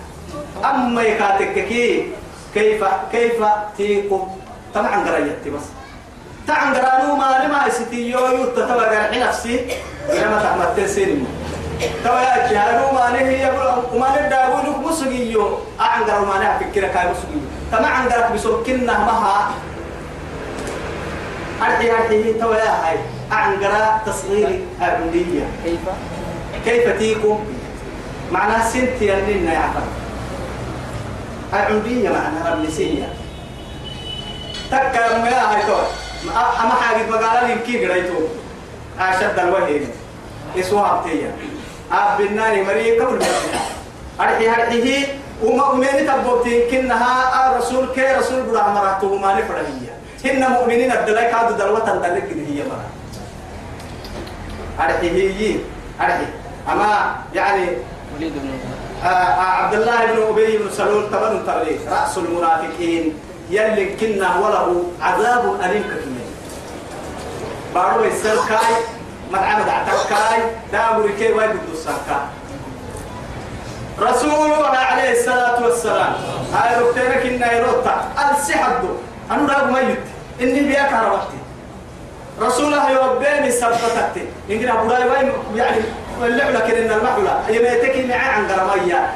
أما 0.64 1.03
يكاتك 1.03 1.55
كي 1.69 2.12
كيف 2.55 2.85
كيف 3.12 3.45
تيكم 3.76 4.29
طبعا 4.75 4.97
قريت 5.09 5.49
بس. 5.49 5.62
طبعا 6.49 6.75
قرانو 6.75 7.17
ما 7.17 7.45
لما 7.45 7.67
يستي 7.67 8.11
يو 8.11 8.26
يتتوى 8.26 8.85
قرحي 8.85 9.21
نفسي. 9.21 9.67
لما 10.09 10.38
تحمد 10.43 10.76
تنسين 10.76 11.26
توا 12.05 12.21
يا 12.21 12.53
جهارو 12.53 12.93
ما 12.93 13.11
نهي 13.11 13.43
يقول 13.43 13.85
وما 13.95 14.26
ندابو 14.26 14.71
لك 14.71 14.79
مسجيو 14.87 15.59
أعن 15.81 16.03
قرانو 16.05 16.26
ما 16.26 16.38
نهي 16.38 16.59
فكرة 16.61 16.87
كاي 16.87 17.07
مسجيو 17.11 17.41
طبعا 17.73 18.09
قرأت 18.09 18.33
بسوكنا 18.33 18.99
مها. 18.99 19.50
أرحي 21.62 21.91
أرحي 21.91 22.33
توا 22.33 22.57
يا 22.57 22.71
هاي 22.85 22.99
أعن 23.33 23.64
قرا 23.64 24.00
تصغير 24.07 24.61
أبنية. 24.83 25.47
كيف؟ 25.64 25.81
كيف 26.64 26.99
تيكم 26.99 27.45
معناها 28.33 28.69
سنتي 28.71 29.14
أننا 29.14 29.53
يا 29.53 29.59
عفر. 29.59 29.83
العمرية 31.53 32.09
معناها 32.09 32.55
رمسية 32.55 33.09
تكا 34.71 35.19
ما 35.19 35.55
هاي 35.55 35.62
تو. 35.67 35.79
أما 36.62 36.75
حاجة 36.75 37.11
بقالة 37.11 37.47
لي 37.47 37.55
كي 37.67 37.87
قريتو 37.87 38.19
أشد 39.00 39.38
الوهي. 39.38 39.81
إسوا 40.59 40.87
أبتيا 40.87 41.33
أب 41.93 42.21
النار 42.21 42.64
مري 42.64 43.00
قبل 43.00 43.19
أرحي 44.21 44.49
أرحيه 44.49 45.07
وما 45.43 45.73
أمين 45.73 46.07
تبوتين 46.07 46.71
كنها 46.71 47.50
الرسول 47.50 47.88
كي 47.95 48.12
رسول 48.12 48.43
بلا 48.43 48.69
مرته 48.69 49.17
ما 49.17 49.35
نفرهية 49.35 49.95
هن 50.25 50.53
مؤمنين 50.53 50.93
الدلاء 50.93 51.31
كادوا 51.33 51.57
دلوة 51.57 51.79
تندلق 51.79 52.29
هي 52.49 52.62
مرة 52.71 52.88
أرحيه 54.81 55.57
أرحي 56.00 56.26
أما 56.73 57.17
يعني 57.35 57.67
وليد 58.17 58.33
بن 58.33 58.50
آه، 59.05 59.41
عبد 59.41 59.75
الله 59.75 60.07
بن 60.07 60.23
ابي 60.23 60.59
بن 60.59 60.71
سلول 60.71 61.11
تمن 61.11 61.47
تغلي 61.47 61.76
راس 61.91 62.19
المنافقين 62.19 63.14
يلي 63.50 63.97
كنا 63.97 64.37
وله 64.38 64.83
عذاب 65.00 65.61
اليم 65.64 65.83
كثير 65.83 66.25
بارو 67.75 68.05
السلكاي 68.05 68.75
مدعم 69.35 69.62
دعتكاي 69.62 70.41
داوري 70.73 71.12
كي 71.12 71.33
واي 71.33 71.49
بدوسكا 71.49 72.19
رسول 74.00 74.53
الله 74.53 74.76
عليه 74.91 75.12
الصلاة 75.12 75.62
والسلام 75.64 76.12
هاي 76.55 76.81
ركتنا 76.81 77.17
كنا 77.23 77.53
يروتا 77.53 78.05
السحد 78.33 78.83
أنا 79.31 79.53
راغ 79.53 79.64
ميت 79.71 79.99
إني 80.41 80.61
بياك 80.61 80.93
هربتي 80.93 81.38
رسول 82.41 82.64
الله 82.64 82.91
يوبيني 82.91 83.50
سبتتي 83.50 84.25
إنجنا 84.50 84.75
براي 84.85 85.09
واي 85.09 85.33
يعني 85.57 85.76
اللعبة 86.23 86.61
كنا 86.61 86.97
المحولة 86.97 87.41
يميتك 87.49 87.97
معي 88.09 88.19
عن 88.19 88.49
قرمية. 88.49 89.12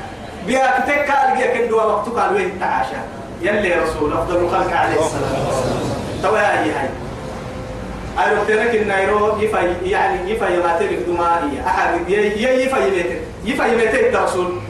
بياك 0.46 0.84
تكا 0.86 1.32
ألقيا 1.32 1.54
كندوا 1.54 1.82
وقتك 1.82 2.18
على 2.18 2.36
وين 2.36 2.60
تعاشا. 2.60 3.00
يلي 3.42 3.74
رسول 3.74 4.12
أفضل 4.12 4.36
الخلق 4.36 4.76
عليه 4.76 5.00
الصلاة 5.00 5.46
والسلام 5.46 6.22
توا 6.22 6.38
يا 6.38 6.80
هاي. 6.80 6.88
أي 8.18 8.36
وقتنا 8.36 8.66
كنا 8.72 9.00
يرو 9.00 9.38
يفا 9.38 9.58
يعني 9.82 10.30
يفا 10.30 10.46
يماتي 10.46 10.86
بكدمائية 10.86 11.66
أحد 11.66 12.10
ي 12.10 12.14
يفا 12.64 12.78
يميتي 12.78 13.18
يفا 13.44 13.64
يميتي 13.64 14.08
الرسول 14.08 14.60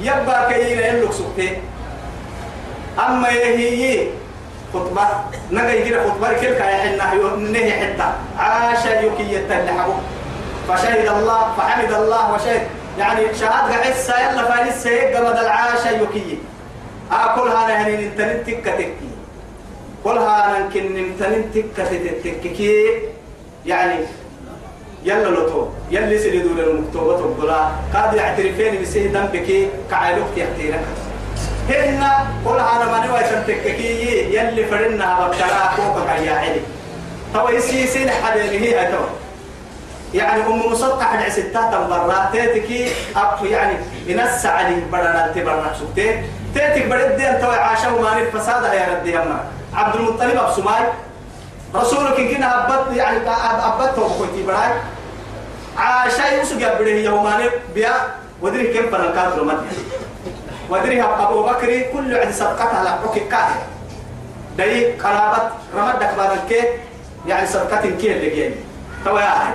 يبقى 0.00 0.54
كينا 0.54 0.86
يلوك 0.86 1.12
سبتي 1.12 1.50
أما 3.08 3.28
يهي 3.28 4.08
خطبة. 4.74 5.06
نجا 5.50 5.72
يجري 5.72 6.00
خطبة. 6.10 6.32
كل 6.32 6.54
كاي 6.54 6.74
حنا 6.74 7.14
نهي 7.36 7.72
حتى 7.72 8.12
عاش 8.38 8.84
يكي 8.86 9.34
يتلحقه. 9.34 10.00
فشهد 10.68 11.06
الله 11.08 11.52
فحمد 11.58 11.92
الله 11.92 12.34
وشهد. 12.34 12.62
يعني 12.98 13.34
شهاد 13.40 13.72
قعد 13.72 14.32
يلا 14.32 14.44
فارس 14.44 14.82
سيد 14.82 15.16
قمد 15.16 15.38
العاش 15.38 15.86
يكي 15.86 16.38
أكل 17.12 17.48
هذا 17.48 17.68
يعني 17.68 18.06
نتنين 18.06 18.44
تكة 18.44 18.70
تكي. 18.76 19.05
كل 20.06 20.18
هذا 20.18 20.58
نمكن 20.58 20.84
نتنين 20.94 21.50
تكة 21.54 21.84
تكي 22.44 22.86
يعني 23.66 23.94
يلا 25.04 25.30
لطو. 25.30 25.66
يلي 25.90 26.18
سيدو 26.18 26.48
للمكتوبة 26.54 27.18
الضلا 27.18 27.70
قاد 27.94 28.14
يعترفين 28.14 28.82
بسيه 28.82 29.10
ذنبك 29.10 29.68
كعيلوك 29.90 30.32
يحتيرك 30.36 30.84
هنا 31.70 32.26
كل 32.44 32.50
هذا 32.50 32.84
ما 32.90 33.06
نوى 33.06 33.20
تنتككي 33.20 33.90
يلي 34.34 34.64
فرنا 34.66 35.28
بكرا 35.28 35.62
فوق 35.76 35.98
يا 36.26 36.32
علي. 36.32 36.60
تو 37.34 37.48
يسي 37.48 37.86
سين 37.86 38.10
حبيبي 38.10 38.58
هي 38.58 38.92
تو 38.92 39.04
يعني 40.14 40.42
أم 40.46 40.72
مسطح 40.72 41.12
العستات 41.12 41.70
برا 41.74 42.30
تيتكي 42.32 42.88
اب 43.16 43.46
يعني 43.46 43.74
ينسى 44.06 44.48
علي 44.48 44.76
برا 44.92 45.32
تبرا 45.34 45.72
سكتي 45.80 46.22
تيتك 46.54 46.86
برد 46.86 47.20
انت 47.20 47.44
عاشوا 47.44 48.00
ما 48.02 48.18
الفساد 48.18 48.64
يا 48.74 48.86
ردي 48.94 49.18
اما 49.18 49.55
عبد 49.76 49.94
المطلب 49.96 50.36
اب 50.36 50.52
سماي. 50.52 50.82
رسولك 51.74 52.16
كنا 52.16 52.48
أبت 52.64 52.96
يعني 52.96 53.18
أبت 53.68 53.98
هو 53.98 54.08
كنتي 54.08 54.42
براي. 54.42 54.72
عاشا 55.78 56.22
يوسف 56.36 56.56
يبره 56.60 56.88
يومان 56.88 57.50
بيا. 57.74 57.94
ودري 58.42 58.66
كم 58.74 58.90
فنكات 58.90 59.38
رمت 59.38 59.60
ودري 60.70 61.02
أبو 61.02 61.42
بكر 61.42 61.80
كل 61.92 62.16
عند 62.16 62.32
صدقتها 62.32 62.78
على 62.78 62.90
حكي 62.90 63.20
كاهر 63.20 63.60
داي 64.56 64.92
قرابة 64.92 65.50
رمت 65.76 65.96
دكبار 66.02 66.32
الكيك 66.32 66.68
يعني 67.26 67.46
صدقة 67.46 67.80
كي 67.80 68.12
اللي 68.12 68.30
جاي 68.36 68.54
توا 69.04 69.20
يا 69.20 69.36
أخي 69.36 69.52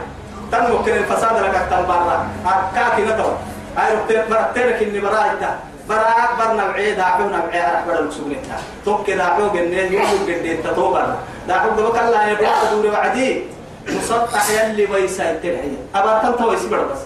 تنمو 0.51 0.83
كن 0.83 0.91
الفساد 0.91 1.43
لك 1.43 1.67
تنبارا 1.69 2.27
كاكي 2.75 3.01
نتو. 3.01 3.29
هاي 3.77 3.95
ربتين 3.95 4.23
مرتينك 4.29 4.83
إني 4.83 4.99
برايتا 4.99 5.59
براك 5.91 6.31
برنا 6.39 6.65
بعيد 6.71 6.95
داعو 6.97 7.27
نبعي 7.35 7.61
راح 7.61 7.83
بدل 7.87 8.07
مسؤوليتها 8.07 8.59
توك 8.85 9.09
داعو 9.11 9.51
جنين 9.53 9.93
يوم 9.93 10.23
جنين 10.27 10.63
تتوبر. 10.63 11.05
داعو 11.47 11.69
دبك 11.77 11.97
الله 11.99 12.21
يبغى 12.27 12.51
تدور 12.61 12.85
وعدي. 12.93 13.29
مسطح 13.81 14.49
يلي 14.49 14.85
ويسا 14.91 15.31
التلعية 15.31 15.81
أبا 15.95 16.21
تنتو 16.23 16.49
ويسي 16.49 16.67
بس. 16.69 17.01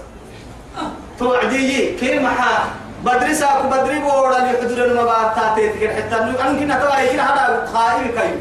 توعدي 1.20 1.96
كي 2.00 2.20
محا 2.20 2.68
بدري 3.04 3.34
ساكو 3.34 3.68
بدري 3.72 4.00
بورا 4.00 4.40
لحضور 4.44 4.80
المبارتات 4.86 5.56
تذكر 5.56 5.90
حتى 5.96 6.16
أن 6.16 6.60
كنا 6.60 6.76
تواعي 6.84 7.08
كنا 7.10 7.24
هذا 7.24 7.70
خائر 7.74 8.08
كيو 8.08 8.38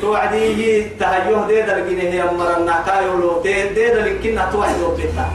توعدي 0.00 0.82
تهيوه 1.00 1.46
ديدا 1.46 1.74
لقينه 1.78 2.02
هي 2.02 2.22
أمرنا 2.22 2.82
كايو 2.86 3.18
لو 3.18 3.40
ديدا 3.42 4.00
لكنا 4.02 4.48
توعدي 4.52 4.82
وبيتا 4.82 5.26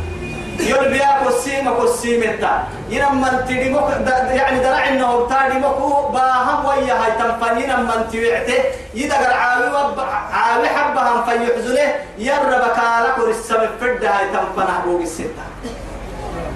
يقول 0.61 0.89
بيا 0.89 1.09
كسيمة 1.27 1.85
كسيمة 1.85 2.37
تا 2.41 2.65
ينما 2.91 3.45
تدي 3.49 3.71
مك 3.71 3.83
يعني 4.31 4.59
درع 4.61 4.89
إنه 4.89 5.25
بتادي 5.25 5.59
مكو 5.59 6.09
باهم 6.09 6.65
ويا 6.65 6.95
هاي 6.95 7.13
تنفني 7.19 7.67
لما 7.67 8.07
تيعته 8.13 8.65
يدقر 8.95 9.33
عاوي 9.35 9.67
وب 9.67 10.01
عاوي 10.33 10.69
حبهم 10.69 11.25
فيحزنه 11.25 11.95
يرب 12.19 12.63
كالك 12.77 13.19
ورسم 13.19 13.61
فرد 13.81 14.05
هاي 14.05 14.27
تنفنه 14.33 14.83
بوق 14.87 15.01
الستة 15.01 15.45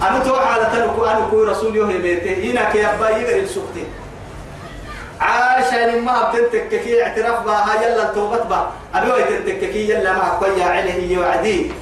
أنا 0.02 0.18
تو 0.24 0.34
على 0.36 0.64
تنكو 0.72 1.04
أنا 1.04 1.26
كو 1.30 1.44
رسول 1.44 1.76
يوه 1.76 1.86
بيته 1.98 2.34
هنا 2.50 2.70
كيابا 2.72 3.08
يقر 3.08 3.38
السكتي 3.38 3.84
عاشان 5.20 6.02
ما 6.04 6.30
بتنتككي 6.32 7.02
اعتراف 7.02 7.44
بها 7.44 7.82
يلا 7.82 8.02
التوبة 8.02 8.38
بها 8.38 8.70
أبي 8.94 9.24
تنتككي 9.24 9.90
يلا 9.90 10.12
ما 10.12 10.28
قوي 10.30 10.62
عليه 10.62 11.16
يوعدي 11.16 11.72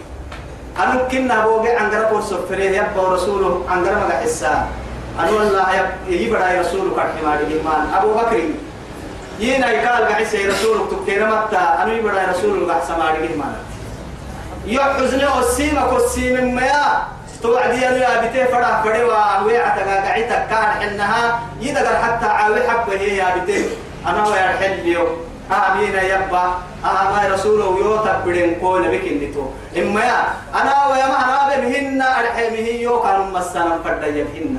أنا 0.80 1.08
كنا 1.12 1.46
بوجي 1.46 1.70
عن 1.70 1.92
قرب 1.92 2.14
ورسفره 2.16 2.64
يبا 2.64 3.02
ورسوله 3.02 3.66
عن 3.70 3.86
قرب 3.86 3.98
ما 3.98 4.16
حسا 4.24 4.68
أنا 5.20 5.32
والله 5.32 5.68
يب 5.76 6.22
يبدا 6.22 6.62
رسوله 6.62 6.96
كرحي 6.96 7.22
ما 7.26 7.34
الإيمان 7.40 7.94
أبو 7.98 8.14
بكر 8.14 8.40
ينا 9.40 9.72
يقال 9.72 10.04
قعيس 10.14 10.36
رسوله 10.36 10.86
تكير 10.92 11.26
متى 11.28 11.58
أنا 11.58 11.94
يبدا 11.94 12.26
رسوله 12.32 12.74
قعيس 12.74 12.90
ما 12.90 13.12
الإيمان 13.12 13.56
يحزن 14.66 15.22
السيمة 15.40 15.90
كالسيم 15.92 16.56
ما 16.56 16.72
توعدي 17.44 17.88
أنا 17.88 18.20
أبيته 18.20 18.46
فرح 18.46 18.84
فري 18.84 19.04
وأهوي 19.04 19.58
عتقا 19.58 19.96
قعيتك 20.08 20.48
كان 20.50 20.66
حنها 20.80 21.40
يدقر 21.62 21.96
حتى 22.04 22.26
عاوي 22.26 22.70
حبه 22.70 22.94
هي 22.94 23.22
أبيته 23.22 23.70
أنا 24.08 24.28
ويرحل 24.28 24.74
اليوم 24.74 25.08
آمين 25.52 25.96
يبا 25.96 26.44
آما 26.86 27.20
رسوله 27.34 27.78
يوتا 27.84 28.24
بدين 28.26 28.56
كون 28.62 28.84
بكين 28.88 29.18
نتو 29.24 29.46
إما 29.78 30.02
يا 30.04 30.20
أنا 30.56 30.74
ويا 30.92 31.08
ما 31.08 31.20
أنا 31.24 31.60
بهن 31.62 32.02
أرحمه 32.02 32.68
يو 32.86 33.02
كان 33.04 33.20
مسنا 33.34 33.80
فرد 33.84 34.04
يبهن 34.16 34.58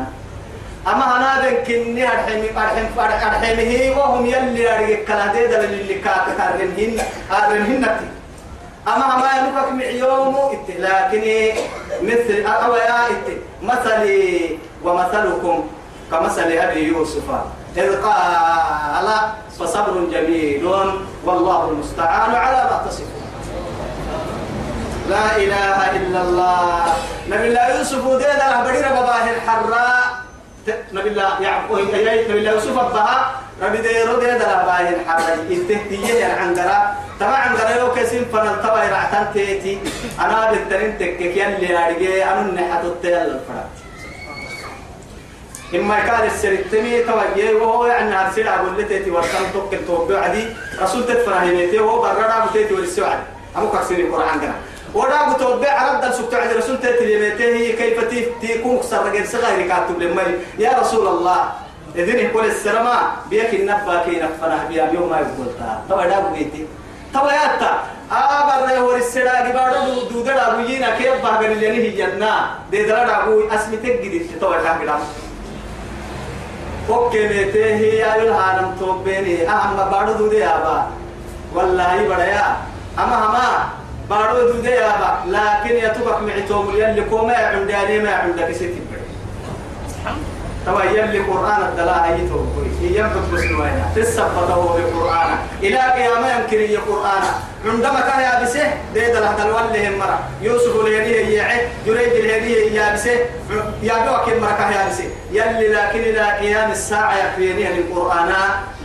أما 0.86 1.04
أنا 1.16 1.30
بكني 1.50 2.02
أرحم 2.12 2.42
أرحم 2.58 2.86
أرحمه 2.98 3.72
وهم 3.96 4.26
يلي 4.26 4.62
أرجع 4.74 4.98
كلا 5.08 5.26
ده 5.32 5.44
دل 5.46 5.64
اللي 5.80 5.94
كات 6.04 6.26
كارنهن 6.38 6.92
أرنهن 7.32 7.82
تي 7.98 8.08
أما 8.92 9.16
ما 9.16 9.28
ينفك 9.38 9.68
معيوم 9.72 10.34
إت 10.52 10.68
لكن 10.84 11.24
مثل 12.02 12.36
أو 12.46 12.74
يا 12.76 13.06
إت 13.06 13.26
مثلي 13.62 14.58
ومثلكم 14.84 15.56
كمثل 16.10 16.48
أبي 16.52 16.80
يوسف 16.92 17.24
إذ 17.76 18.02
قال 18.02 19.08
فصبر 19.58 19.94
جميل. 20.12 20.64
والله 21.24 21.70
المستعان 21.70 22.34
على 22.34 22.70
ما 22.70 22.86
تصفون. 22.86 23.24
لا 25.10 25.36
إله 25.36 25.96
إلا 25.96 26.20
الله. 26.22 26.84
نبي 27.28 27.46
الله 27.48 27.78
يوسف 27.78 28.06
ودينا 28.06 28.32
له 28.38 28.62
بدينا 28.64 28.90
بباه 29.00 29.26
الحراء. 29.36 30.04
نبي 30.92 31.08
الله 31.08 31.40
يعقوب 31.40 31.78
نبي 31.78 32.38
الله 32.38 32.50
يوسف 32.50 32.78
أبها 32.78 33.30
ربي 33.62 33.78
دي 33.78 34.02
رودي 34.02 34.26
له 34.26 34.52
بباه 34.62 34.88
الحراء. 34.96 35.34
التهتية 35.50 36.26
العنقرة. 36.26 36.78
تبع 37.20 37.36
عنقرة 37.36 37.70
يو 37.70 37.92
كسين 37.92 38.24
فنال 38.32 38.62
تبع 38.62 38.82
رعتان 38.88 39.26
تيتي. 39.34 39.78
أنا 40.20 40.50
بالترين 40.50 40.98
تكك 40.98 41.20
يلي 41.20 41.68
أرجع 41.78 42.32
أنا 42.32 42.42
نحط 42.56 42.84
التيل 42.84 43.14
الفرات. 43.14 43.74
إما 45.74 46.00
كان 46.00 46.26
السرتمي 46.26 47.00
توجه 47.00 47.54
وهو 47.54 47.86
يعني 47.86 48.14
هرسل 48.14 48.48
أقول 48.48 48.78
لتيتي 48.78 49.10
ورسل 49.10 49.52
توكل 49.52 49.86
توبع 49.86 50.18
عدي. 50.20 50.44
رسول 50.82 51.06
تدفن 51.06 51.32
هيمتي 51.32 51.78
وهو 51.78 52.02
برنا 52.02 52.46
بتيتي 52.50 52.74
ورسوعد 52.74 53.18
أبو 53.56 53.68
كرسين 53.68 54.00
القرآن 54.00 54.40
كنا. 54.40 54.54
ودا 54.94 55.32
بتوبع 55.32 55.92
رد 55.92 56.12
سبت 56.12 56.34
عند 56.34 56.52
رسول 56.52 56.80
تيتي 56.80 57.16
هي 57.44 57.72
كيف 57.72 58.04
تكون 58.42 58.78
كسر 58.78 59.06
رجل 59.06 59.28
صغير 59.28 59.68
كاتب 59.68 60.02
لمري 60.02 60.38
يا 60.58 60.78
رسول 60.80 61.06
الله 61.06 61.52
إذن 61.96 62.18
يقول 62.18 62.44
السلامة 62.44 62.96
بيك 63.30 63.54
النبا 63.54 64.02
كي 64.04 64.20
نفنا 64.22 64.64
بيا 64.68 64.90
يوم 64.92 65.10
ما 65.10 65.16
يقول 65.16 65.46
تا. 65.58 65.82
تبا 65.88 66.06
دا 66.06 66.20
بيتي 66.34 66.66
يا 67.14 67.56
تا. 67.60 67.82
آبر 68.10 68.66
له 68.66 68.84
ور 68.84 68.96
السلا 68.96 69.48
جبارو 69.48 70.08
دودر 70.10 70.50
أبوينا 70.50 70.98
كيف 70.98 71.22
بحر 71.22 71.44
اللي 71.44 71.68
هي 71.68 71.90
جنة. 71.90 72.34
ده 72.72 72.82
درا 72.82 73.22
أبوي 73.22 73.54
أسمتك 73.54 74.00
جديد 74.02 74.30
تبا 74.40 74.58
كان 76.88 76.96
كلام 76.96 76.98
أوكي 76.98 77.28
ميته 77.28 77.64
هي 77.64 78.14
ايل 78.14 78.28
هانم 78.28 78.76
توبيني 78.80 79.48
اهم 79.48 79.90
بارو 79.90 80.12
دودي 80.12 80.44
ابا 80.44 80.86
والله 81.54 82.02
بدايا 82.08 82.56
اما 82.98 83.26
هما 83.26 83.68
بارو 84.10 84.52
دودي 84.52 84.80
ابا 84.80 85.18
لكن 85.26 85.76
يتبك 85.76 86.18
معتوم 86.22 86.70
يلي 86.76 87.04
كوما 87.10 87.36
عنداني 87.36 87.98
ما 87.98 88.14
عندك 88.14 88.52
ستي 88.52 88.82
توا 90.66 90.82
يلي 90.82 91.18
قرآن 91.18 91.62
الدلاء 91.62 92.20
يتوب 92.20 92.46
يمكن 92.80 93.20
بس 93.32 93.40
نوايا 93.44 93.84
تسبته 93.96 94.74
بالقرآن 94.74 95.36
إلى 95.62 95.78
قيامة 95.78 96.36
يمكن 96.36 96.60
يا 96.60 96.80
قرآن 96.88 97.22
عندما 97.66 98.00
كان 98.00 98.20
يابسه 98.20 98.74
ديد 98.94 99.16
له 99.16 99.32
دلوان 99.32 99.66
لهم 99.72 99.98
مرة 99.98 100.18
يوسف 100.42 100.80
الهديه 100.80 101.38
يعي 101.38 101.68
يريد 101.86 102.12
الهديه 102.12 102.80
يابسه 102.80 103.16
يابوا 103.82 104.18
كم 104.26 104.40
مرة 104.42 104.56
كان 104.58 104.72
يابسه 104.72 105.04
يلي 105.34 105.68
لكن 105.68 106.00
إلى 106.00 106.24
قيام 106.40 106.70
الساعة 106.70 107.14
يكفيني 107.18 107.78
القرآن 107.78 108.30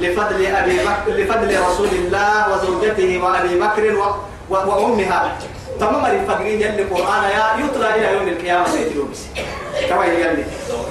لفضل 0.02 0.46
أبي 0.46 0.78
بكر 0.88 1.12
لفضل 1.18 1.50
رسول 1.70 1.88
الله 1.88 2.34
وزوجته 2.50 3.12
وأبي 3.24 3.60
بكر 3.60 3.96
و... 3.96 4.02
و... 4.50 4.56
وأمها. 4.56 5.38
تمام 5.80 6.06
الفقرين 6.06 6.62
يلي 6.62 6.82
القرآن 6.82 7.24
يا 7.24 7.46
يطلع 7.66 7.96
إلى 7.96 8.14
يوم 8.14 8.28
القيامة. 8.28 8.68
سيتلوبس 8.68 9.20
كما 9.90 10.06
يلي. 10.06 10.44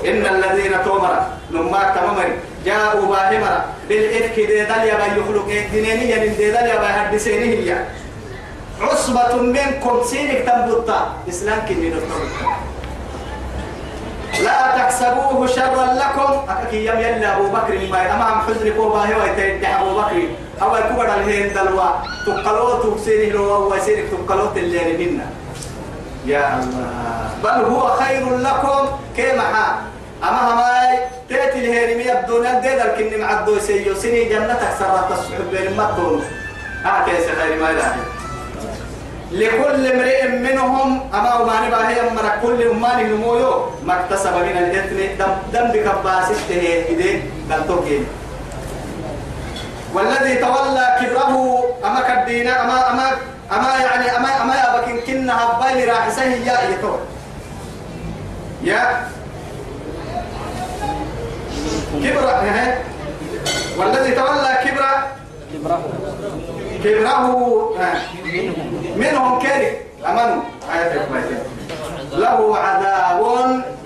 إن 0.06 0.22
الذين 0.34 0.72
تومر. 0.84 1.14
نماك 1.50 1.94
تمام 1.94 2.16
جاءوا 2.64 3.06
باهمرا 3.10 3.64
بالإفك 3.88 4.36
دي 4.36 4.64
داليا 4.70 4.94
با 4.94 5.06
يخلق. 5.06 5.48
الدينينيا 5.48 6.16
من 6.22 6.36
دي 6.36 6.50
داليا 6.50 6.76
با 6.78 6.86
هدسينه 6.86 7.44
هي. 7.44 7.84
عصبة 8.80 9.36
منكم 9.36 10.02
سينك 10.04 10.38
تنبطا 10.46 11.00
إسلام 11.28 11.58
كني 11.68 11.92
لا 14.44 14.76
تحسبوه 14.76 15.46
شرا 15.46 15.84
لكم. 15.94 16.32
أكي 16.48 16.86
يم 16.86 16.98
يلا 16.98 17.36
أبو 17.36 17.48
بكر 17.48 17.78
ما 17.90 18.14
أمام 18.14 18.40
كوبا 18.76 18.98
هو 18.98 19.22
يتدح 19.26 19.80
أبو 19.80 20.00
بكر. 20.00 20.22
أو 20.62 20.76
الكبر 20.76 21.04
الهين 21.14 21.54
دلوا. 21.54 21.90
تقلوا 22.26 22.82
تكسينه 22.82 23.32
لو 23.32 23.74
وسيرك 23.74 24.04
تقلوا 24.10 24.50
اللي 24.56 25.06
منا. 25.06 25.26
يا 26.26 26.60
الله. 26.60 27.30
بل 27.44 27.64
هو 27.72 27.88
خير 27.88 28.36
لكم. 28.38 28.88
كما 29.16 29.48
أما 30.22 30.40
هما 30.52 30.70
تأتي 31.28 31.58
الهرمي 31.58 32.02
يبدون 32.02 32.46
الدين 32.46 32.80
الكن 32.80 33.20
مع 33.20 33.40
الدوسي 33.40 33.94
سني 33.94 34.24
جنتك 34.24 34.70
سرات 34.78 35.10
الصحب 35.12 35.50
بين 35.52 35.76
ما 35.76 35.94
تون 35.96 36.24
هكذا 36.84 37.34
خير 37.38 37.60
ما 37.60 37.70
يلاقي 37.70 38.17
لكل 39.32 39.86
امرئ 39.86 40.28
منهم 40.28 41.00
أما 41.14 41.44
ما 41.44 41.66
نبا 41.66 41.88
هي 41.88 42.00
أمر 42.08 42.22
كل 42.42 42.74
ما 42.74 43.02
نمويو 43.02 43.64
ما 43.84 44.00
اكتسب 44.00 44.32
من 44.32 44.56
الإثم. 44.56 44.96
دم 45.18 45.32
دم 45.52 45.66
بكباسته 45.72 46.84
إذا 46.88 47.20
قلتوكين 47.56 48.06
والذي 49.94 50.34
تولى 50.34 50.86
كبره 51.00 51.64
أما 51.84 52.00
كدينا 52.08 52.64
أما 52.64 52.90
أما 52.90 53.06
أما 53.52 53.72
يعني 53.84 54.16
أما 54.16 54.42
أما 54.42 54.54
أبكين 54.78 55.00
كنا 55.06 55.32
هبالي 55.44 55.84
راح 55.84 56.08
سهي 56.08 56.46
يا 56.46 56.56
يتو 56.70 56.96
يا. 58.64 59.08
كبر 62.02 62.24
والذي 63.78 64.12
تولى 64.14 64.37
كبر 65.68 65.92
كبره 66.84 67.76
كبره 68.24 68.56
منهم 68.96 69.38
كرك 69.38 69.86
أمن 70.06 70.30
له 72.12 72.56
عذاب 72.56 73.20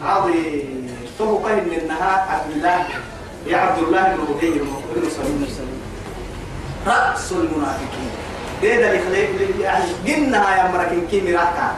عظيم. 0.04 0.82
ثم 1.18 1.24
قهل 1.24 1.62
منها 1.70 2.12
عبد 2.30 2.50
الله 2.56 2.84
يا 3.46 3.56
عبد 3.56 3.78
الله 3.82 4.02
بن 4.02 4.20
أبي 4.38 4.50
بن 4.94 5.08
سلول 5.10 5.48
رأس 6.86 7.32
المنافقين. 7.32 8.10
ده 8.62 8.74
اللي 8.74 9.62
يعني 9.62 9.84
جنها 10.06 10.56
يا 10.56 10.70
مركين 10.72 11.06
كيمي 11.10 11.32
راكا. 11.34 11.74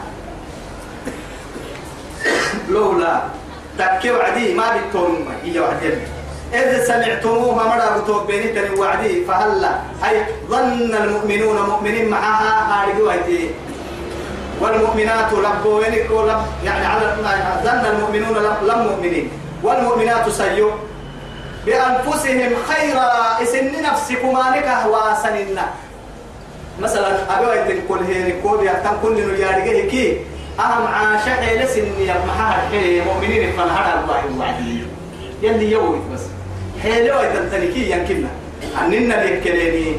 لولا 2.68 3.22
تكيو 3.78 4.20
عدي 4.20 4.54
ما 4.54 4.76
بتون 4.76 5.28
هي 5.44 5.60
وعدين 5.60 5.98
إذ 6.54 6.84
سمعتموها 6.86 7.64
مرة 7.64 8.02
بتوبيني 8.02 8.48
تني 8.52 8.80
وعدي 8.80 9.24
فهلا. 9.24 9.70
أي 10.04 10.24
ظن 10.50 10.94
المؤمنون 10.94 11.56
مؤمنين 11.70 12.10
معها 12.10 12.52
هارجوا 12.70 13.12
والمؤمنات 14.60 15.32
لبوا 15.32 15.80
لب 15.80 16.42
يعني 16.64 16.86
على 16.86 17.16
ظن 17.64 17.84
المؤمنون 17.94 18.36
لب 18.46 18.58
لم 18.68 18.78
مؤمنين. 18.78 19.30
والمؤمنات 19.62 20.28
سيئوا. 20.28 20.70
بأنفسهم 21.66 22.52
خيرا 22.68 23.42
إسن 23.42 23.82
نفسكم 23.82 24.36
أنك 24.36 24.68
واسننا 24.92 25.66
مثلا 26.80 27.38
أبي 27.38 27.46
ويتن 27.46 27.78
كل 27.88 27.98
هي 28.08 28.32
كل 28.42 28.66
يحتم 28.66 28.94
كل 29.02 29.34
نجارجه 29.34 29.88
كي. 29.88 30.20
أهم 30.60 30.86
عاشق 30.86 31.42
لسن 31.60 31.86
يمحها 31.98 32.70
مؤمنين 33.06 33.52
فنهر 33.52 33.86
الله 34.00 34.22
وعدي. 34.38 34.84
يلي 35.42 35.72
يوي 35.72 35.98
بس. 36.14 36.20
حيلو 36.84 37.20
يتنتنكي 37.20 37.90
يمكننا 37.90 38.28
أننا 38.80 39.14
لكليني. 39.24 39.96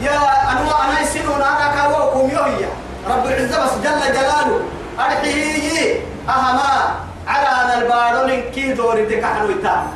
يا 0.00 0.16
أنا 0.50 0.60
أنا 0.84 1.00
يسنون 1.00 1.42
أنا 1.42 1.66
كاوكم 1.76 2.30
يوهي 2.36 2.64
رب 3.10 3.26
العزة 3.26 3.64
بس 3.64 3.72
جل 3.84 4.02
جلاله. 4.16 4.60
أرحيه 4.98 6.00
أهما. 6.28 6.94
على 7.26 7.48
أن 7.48 7.82
البارون 7.82 8.30
كي 8.54 8.72
دوري 8.72 9.06
تكحنو 9.06 9.50
يتام 9.50 9.86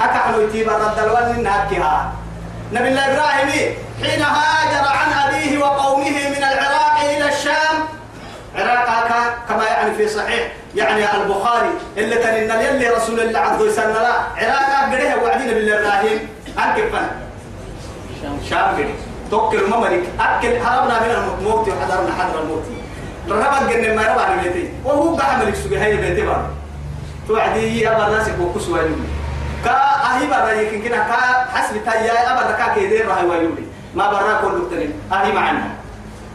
أكحنو 0.00 0.40
يتيب 0.40 0.68
الرد 0.68 0.98
الوان 0.98 1.42
نهكها 1.42 2.12
نبي 2.72 2.88
الله 2.88 3.04
إبراهيم 3.12 3.50
حين 4.02 4.22
هاجر 4.22 4.84
عن 4.98 5.10
أبيه 5.24 5.58
وقومه 5.58 6.16
من 6.34 6.42
العراق 6.52 6.96
إلى 7.16 7.28
الشام 7.28 7.65
عراق 8.56 8.86
كما 9.48 9.64
يعني 9.64 9.94
في 9.94 10.08
صحيح 10.08 10.52
يعني 10.74 11.22
البخاري 11.22 11.68
اللي 11.96 12.16
كان 12.16 12.50
إن 12.50 12.60
يلي 12.60 12.88
رسول 12.88 13.20
الله 13.20 13.38
عز 13.40 13.60
وجل 13.60 13.92
لا 13.92 14.12
عراق 14.36 14.92
قريه 14.92 15.14
وعدين 15.22 15.46
بالله 15.46 15.78
إبراهيم 15.78 16.28
أكل 16.58 16.90
فن. 16.90 17.06
شام 18.50 18.74
قريه. 18.74 18.94
توكل 19.30 19.66
مملك 19.70 20.02
أكل 20.20 20.48
هربنا 20.48 21.00
من 21.00 21.10
الموت 21.10 21.68
وحضرنا 21.68 22.12
حضر 22.18 22.42
الموت. 22.42 22.64
رهبت 23.30 23.72
قلنا 23.72 23.94
ما 23.94 24.02
ربع 24.02 24.34
البيتي 24.34 24.68
وهو 24.84 25.16
قاعد 25.16 25.44
ملك 25.44 25.54
سوى 25.54 25.78
هاي 25.78 25.92
البيتي 25.92 26.22
بار 26.26 26.50
توعدي 27.28 27.90
أبا 27.90 28.06
الناس 28.06 28.28
بوكس 28.28 28.68
ويلي 28.68 28.94
كا 29.64 29.70
أهي 30.10 30.26
برا 30.26 30.52
يمكن 30.52 30.88
كنا 30.88 30.96
كا 30.96 31.50
حسب 31.54 31.84
تايا 31.84 32.32
أبا 32.32 32.50
ركا 32.50 32.74
كيدين 32.74 33.06
راهي 33.06 33.26
ويلي 33.26 33.48
ما 33.94 34.10
برا 34.10 34.40
كل 34.42 34.58
لقتنين 34.58 34.92
أهي 35.12 35.32
معنا. 35.32 35.70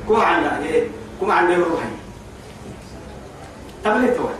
كم 0.09 0.21
عنا؟ 0.21 0.59
إيه. 0.63 0.83
كم 1.21 1.31
عنا 1.31 1.53
يروحي. 1.53 2.00
تبلي 3.83 4.07
توه 4.07 4.31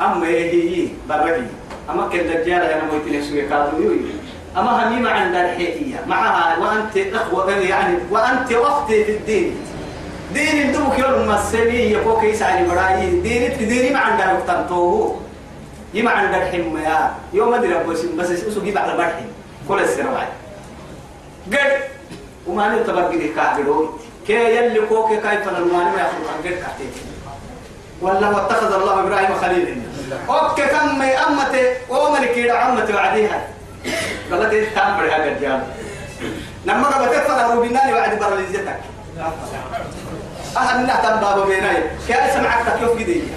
أما 0.00 0.26
هي 0.26 0.88
برا 1.08 1.46
أما 1.90 2.08
كل 2.08 2.18
دجال 2.18 2.62
أنا 2.62 2.84
مويتني 2.84 3.22
سوى 3.22 3.42
كادو 3.42 3.82
يوي 3.82 3.98
أما 4.56 4.88
هني 4.88 5.02
مع 5.02 5.22
الحيتية 5.26 6.04
معها 6.06 6.58
وأنت 6.58 7.14
أخوة 7.14 7.50
يعني 7.52 7.98
وأنت 8.10 8.52
أختي 8.52 9.04
في 9.04 9.10
الدين 9.12 9.56
دين 10.34 10.68
الدوك 10.68 10.98
يوم 10.98 11.28
مسمي 11.28 11.74
يبوك 11.74 12.24
يسعى 12.24 12.62
المراي 12.64 13.20
دين 13.20 13.68
ديني 13.68 13.90
ما 13.90 13.98
عندها 13.98 14.32
يقتنطوه 14.32 15.20
يما 15.94 16.10
عندك 16.10 16.42
حمى 16.42 16.80
يا 16.80 17.14
يوم 17.32 17.54
أدري 17.54 17.80
أبوس 17.80 18.04
بس 18.04 18.30
اسمه 18.30 18.64
جيب 18.64 18.78
على 18.78 18.96
برحي 18.96 19.24
كل 19.68 19.78
السنوات 19.80 20.28
قد 21.52 21.80
وما 22.46 22.76
نتبقى 22.76 23.16
لي 23.16 23.28
كاهدو 23.28 23.88
كي 24.26 24.56
يلي 24.56 24.80
كوكي 24.86 25.16
كيف 25.16 25.48
ما 25.48 25.82
يخلق 25.96 26.28
عن 26.32 26.38
قد 26.44 26.44
كاتيك 26.44 27.07
والله 28.02 28.36
واتخذ 28.36 28.74
الله 28.74 29.00
إبراهيم 29.00 29.34
خليلا 29.40 29.76
أوكي 30.28 30.62
كم 30.62 31.02
أمتي 31.02 31.74
وملك 31.88 32.36
يدعى 32.36 32.58
عمتي 32.58 32.94
وعديها 32.94 33.46
قالت 34.30 34.52
إيه 34.52 34.68
كام 34.74 34.96
بريها 34.96 35.14
قد 35.14 35.40
جاب 35.40 35.66
لما 36.64 36.88
قبت 36.88 37.14
تفضل 37.14 37.54
روبيناني 37.54 37.92
بعد 37.92 38.18
براليزيتك 38.18 38.80
أهل 40.56 40.86
نحن 40.86 41.20
بابا 41.20 41.44
بيناي 41.44 41.82
كي 42.06 42.14
أسمعك 42.14 42.66
تكيف 42.66 42.98
جديد. 42.98 43.28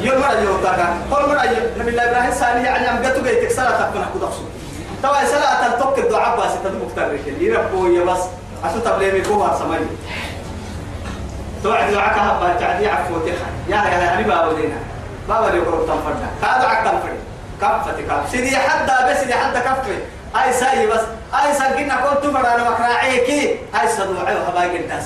يوم 0.00 0.20
مرة 0.20 0.40
يوم 0.40 0.60
تاكا 0.62 0.96
كل 1.10 1.28
مرة 1.28 1.42
نبي 1.78 1.90
الله 1.90 2.10
إبراهيم 2.10 2.32
سالي 2.32 2.64
يعني 2.64 2.90
أم 2.90 3.04
قتوا 3.04 3.22
جيتك 3.22 3.50
سلا 3.50 3.70
تكون 3.70 4.02
أكو 4.02 4.18
دخسو. 4.18 4.42
توا 5.02 5.24
سلا 5.24 5.68
تلتوك 5.68 5.98
الدعاء 5.98 6.40
بس 6.40 6.52
تدمك 6.64 6.92
تريك. 6.96 7.40
يربو 7.40 7.86
يا 7.86 8.04
بس. 8.04 8.20
أشو 8.64 8.78
تبليمي 8.78 9.20
كوها 9.20 9.58
سماي. 9.58 9.80
توعد 11.62 11.92
دعاك 11.92 12.18
هبا 12.18 12.54
تعدي 12.60 12.88
عفو 12.88 13.18
تخا 13.18 13.46
يا 13.68 13.76
يا 13.76 14.14
أنا 14.14 14.26
بابا 14.26 14.52
دينا 14.52 14.76
بابا 15.28 15.48
اللي 15.48 15.58
يقرب 15.58 15.86
تنفرنا 15.86 16.30
هذا 16.42 16.66
عك 16.68 16.84
تنفرد 16.84 17.18
كفتي 17.60 18.02
كف. 18.02 18.30
سيدي 18.32 18.56
حدا 18.56 19.10
بس 19.12 19.18
سيدي 19.20 19.34
حدا 19.34 19.60
كفي. 19.60 19.98
أي 20.44 20.52
ساي 20.52 20.86
بس. 20.86 21.00
أي 21.34 21.54
ساكنا 21.54 21.96
كنت 21.96 22.26
مرة 22.26 22.70
مكراعيكي 22.70 23.40
أي 23.80 23.88
صدوعي 23.96 24.34
وهباقي 24.36 24.76
الناس 24.76 25.04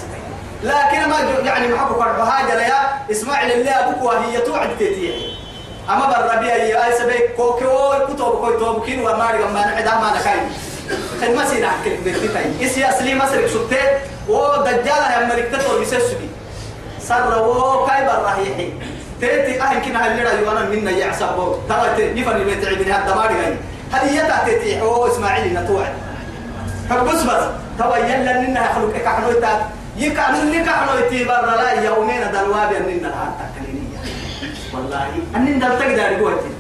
لكن 0.63 1.09
ما 1.09 1.17
يعني 1.45 1.69
محبو 1.69 1.95
فرحو 2.01 2.23
هاجر 2.23 2.59
يا 2.61 2.75
إسماعيل 3.11 3.53
اللي 3.53 3.71
أبوك 3.71 4.03
وهي 4.03 4.41
توعد 4.41 4.69
تيتيه 4.79 5.15
أما 5.91 6.07
بالربيع 6.07 6.57
يا 6.57 6.87
أي 6.87 6.93
سبيك 6.99 7.35
كوكو 7.37 7.91
كتب 8.09 8.19
كوي 8.19 8.57
توبكين 8.57 9.01
وما 9.01 9.33
نحدا 9.55 9.95
ما 9.95 10.13
نكاين 10.21 10.51
خدمة 11.23 11.45
سينا 11.45 11.69
حكي 11.71 11.97
بيتي 11.97 12.29
تاي 12.29 12.67
إسي 12.67 12.89
أصلي 12.89 13.15
مصر 13.15 13.49
سبتي 13.49 13.81
ودجالة 14.29 15.23
هم 15.25 15.29
ملك 15.29 15.49
تطور 15.53 15.85
بسسبي 17.07 17.15
سر 17.15 17.43
و 17.43 17.87
كاي 17.87 18.05
بالرهيحي 18.05 18.73
تيتي 19.21 19.63
أهل 19.63 19.79
كنا 19.79 20.07
هل 20.07 20.19
يرى 20.19 20.43
يوانا 20.43 20.69
منا 20.69 20.91
يعصبو. 20.91 21.55
تغتي 21.69 22.13
نفن 22.15 22.37
البيت 22.37 22.67
عبين 22.67 22.93
هذا 22.93 23.15
ماري 23.15 23.35
غاين 23.35 23.57
هل 23.93 24.17
يتعتي 24.17 24.81
هو 24.81 25.07
إسماعيل 25.07 25.55
نتوعد 25.55 25.95
فبس 26.91 27.23
بس 27.23 27.45
توا 27.79 27.97
يلا 27.97 28.41
ننا 28.41 28.71
يخلق 28.71 28.97
كحلو 29.05 29.41
تاب 29.41 29.61
يكعنوا 29.97 30.43
اللي 30.43 30.61
كحلو 30.65 30.99
يتيبر 30.99 31.47
لا 31.47 31.71
يومين 31.73 32.23
دلواب 32.33 32.73
ننا 32.73 33.13
تكلينية. 33.41 33.99
والله 34.75 35.09
أنن 35.37 35.59
دل 35.59 35.79
تقدر 35.79 36.15
قوتي 36.21 36.53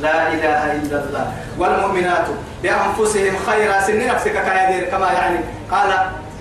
لا 0.00 0.28
إله 0.32 0.72
إلا 0.72 0.96
الله. 1.04 1.32
والمؤمنات 1.58 2.26
بأنفسهم 2.62 3.34
خيرا. 3.46 3.80
سن 3.80 4.06
نفسك 4.06 4.32
كما 4.90 5.12
يعني. 5.12 5.38
قال 5.70 5.90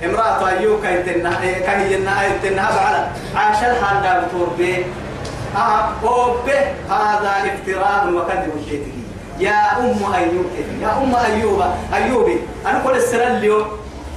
امرأة 0.04 0.50
أيوب 0.50 0.84
كايتنا 0.84 1.32
كايتنا 1.42 2.22
أيتنا 2.22 2.70
بعلا 2.76 3.08
عاش 3.36 3.64
الحال 3.64 4.04
دار 4.04 4.24
توربي. 4.32 4.86
آه 5.56 5.90
هذا 6.90 7.32
افتراء 7.54 8.14
وكذب 8.14 8.66
شيء 8.70 8.94
يا 9.40 9.80
أم 9.80 10.14
أيوب 10.14 10.46
يا 10.82 10.98
أم 10.98 11.16
أيوب 11.16 11.64
أيوبي 11.94 12.40
أنا 12.66 12.80
كل 12.84 12.96
السنة 12.96 13.28
اليوم 13.38 13.68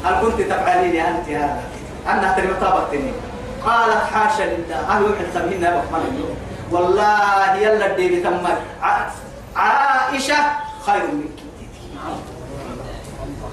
هل 0.05 0.15
كنت 0.23 0.41
تفعلين 0.41 0.97
أنت 0.97 1.29
هذا 1.29 1.63
أنا 2.09 2.33
ترى 2.33 2.55
طابتني. 2.61 3.13
قالت 3.67 4.03
حاشا 4.15 4.43
لله. 4.43 4.77
أهل 4.89 5.03
وحد 5.03 5.25
تمهينا 5.35 5.71
بحمل 5.71 6.03
اليوم. 6.11 6.37
والله 6.71 7.55
يلا 7.55 7.87
الدين 7.87 8.23
تم 8.23 8.49
عائشة 9.57 10.35
خير 10.87 11.03
منك. 11.03 11.39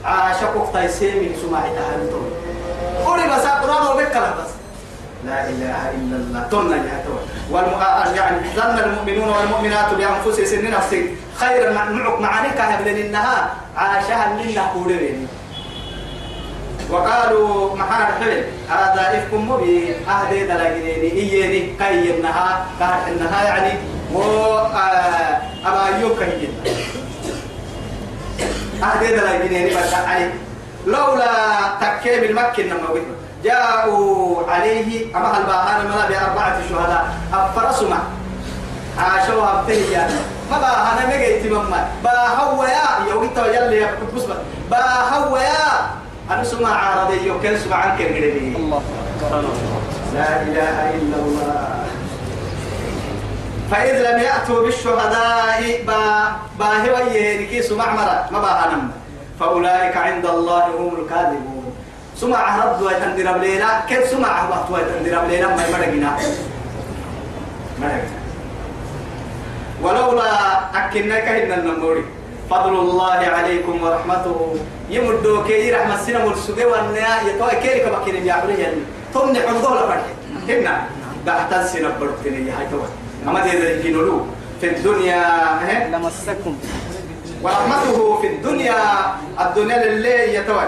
عائشة 0.06 0.63
أختي 0.63 0.88
سيمي 0.88 1.30
سماعي 1.41 1.70
تهانتو 1.76 2.22
قولي 3.06 3.24
بس 3.24 3.46
أقرأ 3.46 3.94
وبكرة 3.94 4.36
بس. 4.39 4.52
لا 5.26 5.50
إله 5.50 5.91
إلا 5.91 6.15
الله. 6.15 6.48
تنا 6.52 6.78
جهتوا 6.78 7.20
والم... 7.52 7.74
يعني 8.15 8.38
ظن 8.56 8.78
المؤمنون 8.80 9.30
والمؤمنات 9.30 9.94
بأنفسهم 9.94 10.46
سن 10.46 10.72
نفسي 10.72 11.15
خير 11.36 11.74
معك 11.74 12.20
معاني 12.20 12.50
كهب 12.50 12.86
لأنها 12.86 13.54
عاشها 13.78 14.38
لنا 14.44 14.65
كورين 14.74 15.28
وقالوا 16.89 17.76
محار 17.76 18.06
حبل 18.06 18.44
هذا 18.70 19.02
إفك 19.18 19.34
مبين. 19.34 19.96
أهدي 20.10 20.48
دلقيني 20.48 21.12
إيني 21.12 21.60
كي 21.80 22.20
إنها 22.20 22.65
كهر 22.80 23.00
إنها 23.08 23.44
يعني 23.44 23.80
و 24.13 24.22
أما 25.65 25.88
أيوب 25.88 26.12
كي 28.93 29.06
أهدي 29.06 29.15
دلقيني 29.15 29.76
بس 29.76 29.93
علي 29.93 30.30
لولا 30.86 31.26
تكيب 31.82 32.24
المكة 32.24 32.63
نما 32.63 32.89
وجهه. 32.91 33.15
جاءوا 33.43 34.52
عليه 34.52 35.15
أما 35.15 35.38
الباهان 35.38 35.86
ملا 35.86 36.06
بأربعة 36.08 36.58
شهداء؟ 36.69 37.06
أفرسوا 37.34 37.89
معه 37.89 38.04
عاشوا 39.00 39.60
أبتهي 39.60 40.08
ما 40.52 40.58
بقى 40.60 40.91
أنا 40.93 41.15
مجيت 41.15 41.52
مما 41.52 41.88
بقى 42.04 42.30
هو 42.39 42.63
يا 42.63 43.12
يوجد 43.13 43.38
يلي 43.38 43.78
يا 43.78 43.89
بس 44.15 44.24
بقى. 44.24 44.38
هو 45.13 45.38
يا 45.38 45.89
أنا 46.32 46.43
سمع 46.43 46.69
عربي 46.69 47.28
يوكل 47.28 47.60
سمع 47.60 47.76
عنك 47.76 48.02
الله 48.56 48.82
لا 50.13 50.41
إله 50.41 50.95
إلا 50.95 51.17
الله. 51.17 51.69
فإذ 53.71 53.95
لم 54.12 54.19
يأتوا 54.19 54.62
بالشهداء 54.62 55.84
با 55.88 56.01
با 56.60 56.65
هو 56.65 56.97
يهنكي 57.12 57.62
سمع 57.62 57.93
مرة 57.93 58.28
ما 58.32 58.65
أنا 58.65 58.88
فأولئك 59.39 59.97
عند 59.97 60.25
الله 60.25 60.65
هم 60.80 60.93
الكاذبون. 61.01 61.73
سمع 62.15 62.65
رد 62.65 62.82
ويتندر 62.82 63.32
بلينا 63.32 63.84
كيف 63.89 64.10
سمع 64.10 64.49
وقت 64.49 64.71
ويتندر 64.71 65.19
بلينا 65.25 65.47
ما 65.47 65.63
يمرقنا. 65.67 66.12
مرقنا. 67.82 68.15
ولولا 69.82 70.32
أكنك 70.75 71.28
إن 71.28 71.51
النموري 71.51 72.06
فضل 72.49 72.73
الله 72.80 73.19
عليكم 73.36 73.84
ورحمته. 73.84 74.56
يمدو 74.89 75.43
كي 75.43 75.71
رحمة 75.71 75.95
السنة 75.95 76.25
والسجى 76.25 76.65
والنيا 76.65 77.13
يتوى 77.28 77.51
كيري 77.62 77.80
كما 77.80 78.06
كيري 78.06 78.19
بيعملي 78.19 78.62
يعني 78.62 78.82
ثم 79.13 79.32
نحن 79.32 79.62
ظهر 79.62 79.88
فرح 79.88 80.06
هنا. 80.49 80.84
بعد 81.25 81.54
السنة 81.54 81.89
برتني. 81.99 82.51
هاي 82.51 82.67
توى 82.71 82.88
أما 83.28 83.40
ذلك 83.46 83.86
نلو 83.86 84.26
في 84.62 84.68
الدنيا 84.68 85.22
آه 85.62 85.88
لمسكم. 85.92 86.58
ورحمته 87.44 88.22
في 88.22 88.28
الدنيا 88.28 88.76
الدنيا 89.42 89.84
اللي 89.84 90.36
يتوى 90.36 90.66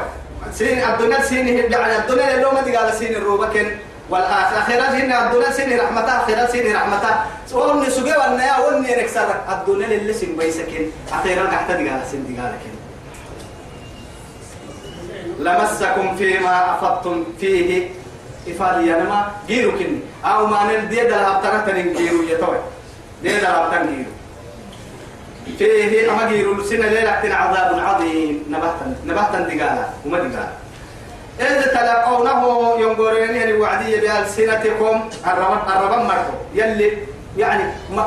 سين 0.53 0.77
الدنيا 0.83 1.21
سين 1.21 1.47
يعني 1.47 1.97
الدنيا 1.97 2.35
اللي 2.35 2.45
ما 2.51 2.61
تقال 2.61 2.93
سين 2.93 3.15
الروبكن 3.15 3.67
والآخرة 4.09 4.81
هن 4.97 5.11
الدنيا 5.11 5.51
سين 5.51 5.79
رحمتها 5.79 6.23
آخرة 6.23 6.45
سين 6.51 6.75
رحمتها. 6.75 7.25
وني 7.53 7.89
سجى 7.89 8.13
والنيا 8.17 8.55
وني 8.67 8.95
نكسر 8.95 9.27
الدنيا 9.49 9.87
اللي 9.87 10.13
سين 10.13 10.35
بيسكن 10.37 10.85
أخيرا 11.11 11.43
قحت 11.47 11.67
تقال 11.71 12.01
سين 12.11 12.21
تقال 12.37 12.53
كن 12.63 12.73
لمسكم 15.43 16.15
فيما 16.17 16.75
أفضتم 16.75 17.23
فيه 17.39 17.89
إفادي 18.51 18.93
أنا 18.93 19.31
جيرو 19.47 19.71
كن. 19.71 19.99
أو 20.25 20.45
ما 20.47 20.63
نل 20.63 20.89
دي 20.89 20.95
دل 20.95 21.13
هبتنا 21.13 21.65
تنين 21.67 21.93
جيرو 21.93 22.23
يتوي 22.23 22.57
دي 23.23 23.29
دل 23.39 23.45
هبتن 23.45 23.85
جيرو. 23.87 24.11
فيه 25.57 26.11
أما 26.11 26.29
جيرو 26.29 26.63
سنة 26.63 26.87
ليلة 26.87 27.35
عذاب 27.35 27.79
عظيم. 27.79 28.43
نبهتن 28.49 28.95
نبهتن 29.05 29.43
دقالة. 29.47 29.89
وما 30.05 30.17
دقالة. 30.17 30.53
إذ 31.39 31.61
تلقونه 31.61 32.41
ينظرين 32.79 33.35
يعني 33.35 33.53
وعدية 33.53 33.99
بألسنتكم. 34.01 35.09
الرب 35.27 35.63
الرب 35.69 36.05
مرحو 36.05 36.33
يلي 36.53 36.97
يعني 37.37 37.63
ما 37.95 38.03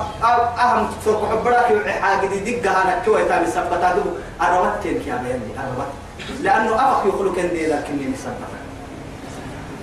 أهم 0.58 0.90
فرق 1.04 1.22
حبراك 1.30 1.88
حاجة 2.02 2.26
دي 2.26 2.38
دقة 2.50 2.82
أنا 2.82 3.02
كوي 3.04 3.24
تاني 3.24 3.46
سبتا 3.46 3.92
دو. 3.96 4.02
الربط 4.42 4.82
كين 4.82 4.98
كيا 5.04 5.14
يلي. 5.14 5.54
الربط 5.54 5.90
لأنه 6.42 6.74
أفق 6.74 7.02
يخلق 7.08 7.36
دي 7.52 7.66
لكن 7.66 8.14
سبتا 8.24 8.59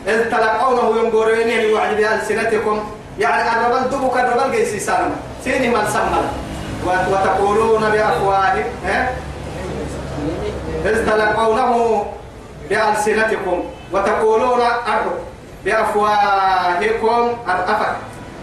إذ 0.07 0.31
تلقونه 0.31 0.99
ينظرين 0.99 1.49
يعني 1.49 1.73
وعدي 1.73 1.95
بألسنتكم. 1.95 2.83
يعني 3.19 3.41
الرب 3.67 3.89
دبك 3.91 4.17
الرب 4.17 4.51
جيسي 4.51 4.79
سالم. 4.79 5.15
سيني 5.43 5.69
من 5.69 5.87
سمنا 5.87 6.21
وتقولون 6.85 7.83
بأفواهكم 7.89 8.63
إذ 10.85 10.95
تلقونه 11.05 12.05
بألسنتكم. 12.69 13.63
وتقولون 13.93 14.61
أرض 14.61 15.11
بأفواهكم 15.65 17.21
الأفك 17.47 17.95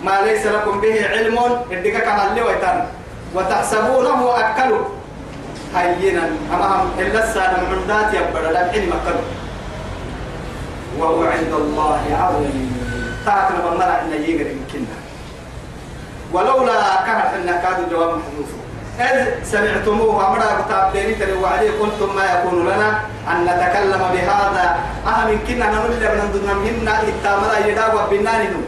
ما 0.04 0.20
ليس 0.26 0.46
لكم 0.46 0.80
به 0.80 1.08
علم. 1.08 1.38
إدك 1.72 1.96
كهل 2.04 2.42
ويتن 2.42 2.84
وتحسبونه 3.34 4.20
أكلوا 4.36 4.84
هينا. 5.76 6.24
أمام 6.54 6.80
إلا 6.98 7.24
السادة 7.24 7.56
معدات 7.70 8.14
يبرا 8.14 8.52
لا 8.52 8.62
بحين 8.68 8.86
مكلوا 8.88 9.24
وهو 10.98 11.22
عند 11.22 11.52
الله 11.52 12.02
عظيم. 12.20 12.84
تاكل 13.26 13.54
بمرع 13.64 14.00
إن 14.00 14.12
يقدر 14.12 14.50
يمكننا 14.50 14.98
ولولا 16.32 16.80
كانت 17.06 17.34
أن 17.34 17.46
كاد 17.62 17.78
الجواب 17.84 18.08
محذوف. 18.08 18.50
إذ 19.00 19.44
سمعتموه 19.44 20.28
أمر 20.28 20.38
كتاب 20.38 20.92
ديني 20.92 21.46
عليه 21.46 21.70
قلتم 21.80 22.16
ما 22.16 22.24
يكون 22.24 22.66
لنا 22.66 23.00
أن 23.30 23.44
نتكلم 23.44 24.02
بهذا. 24.12 24.76
أهم 25.06 25.38
كنا 25.48 25.66
نقول 25.72 25.92
لنا 25.96 26.14
من 26.14 26.28
ضمن 26.32 26.88
التامر 27.08 27.68
يدا 27.68 27.94
وبنانه 27.94 28.60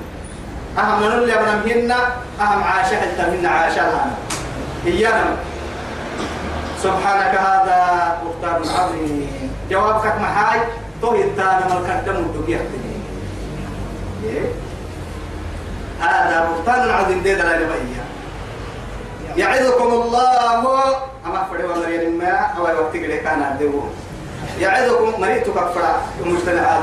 أهم 0.79 1.05
نقول 1.05 1.29
لنا 1.29 1.55
من 1.65 1.91
أهم 2.41 2.63
عاشة 2.63 3.05
التمن 3.05 3.47
عاشة 3.47 3.83
لنا 3.89 4.11
إيانا. 4.87 5.37
سبحانك 6.83 7.35
هذا 7.35 7.81
بهتان 8.23 8.63
عظيم. 8.79 9.51
جوابك 9.71 10.07
محاي. 10.21 10.61
تو 11.03 11.15
التانا 11.15 11.65
ملكدم 11.75 12.17
الدقيق 12.17 12.65
هذا 16.01 16.49
بهتان 16.49 16.91
عظيم 16.91 17.21
دي 17.23 17.35
دلالة 17.35 17.67
بهيا 17.67 18.05
يعظكم 19.37 19.93
الله. 19.93 20.97
أما 21.27 21.47
فري 21.51 21.65
ومريم 21.65 22.19
ما 22.19 22.33
أو 22.59 22.63
وقت 22.63 22.97
كده 22.97 23.17
كان 23.17 23.43
عدو 23.43 23.81
يعظكم. 24.61 25.21
مريتك 25.21 25.53
فرا 25.53 26.03
مجتمعات 26.25 26.83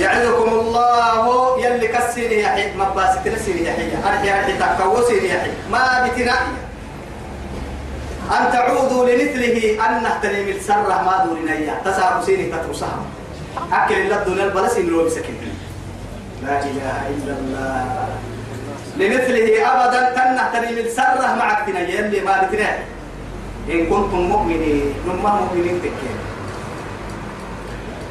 يعظكم 0.00 0.50
الله. 0.52 1.60
يلي 1.64 1.88
كسر 1.88 2.32
يا 2.32 2.48
حي. 2.48 2.74
ما 2.78 2.84
باس 2.94 3.14
تنسر 3.24 3.56
يا 3.56 3.72
حي. 3.72 3.90
أرحي 4.08 4.28
أرحي. 4.30 4.52
تكوسر 4.58 5.22
يا 5.24 5.38
حي. 5.42 5.50
ما 5.70 6.06
بتنا 6.06 6.36
أن 8.26 8.52
تعودوا 8.52 9.06
لمثله 9.08 9.86
أن 9.86 10.02
نهتني 10.02 10.40
من 10.44 10.60
سره 10.60 10.98
ما 11.06 11.24
دون 11.24 11.48
إياه 11.48 11.78
تسعى 11.84 12.22
سيني 12.26 12.50
تترسها. 12.52 12.98
أكل 13.72 13.94
الله 13.94 14.18
دون 14.24 14.40
البلس 14.40 14.76
إن 14.76 14.86
لو 14.86 15.04
بسكن 15.04 15.34
لا 16.42 16.62
إله 16.62 16.96
إلا 17.14 17.32
الله. 17.40 18.08
لمثله 18.96 19.48
أبدا 19.72 20.00
تنهتني 20.16 20.82
من 20.82 20.86
سره 20.96 21.34
معك 21.38 21.66
تنا 21.66 21.80
يلي 21.80 22.20
ما 22.20 22.42
بتنا. 22.42 22.78
إن 23.70 23.86
كنتم 23.86 24.20
مؤمنين 24.32 24.94
نما 25.06 25.30
مؤمنين 25.40 25.80
تكين. 25.82 26.18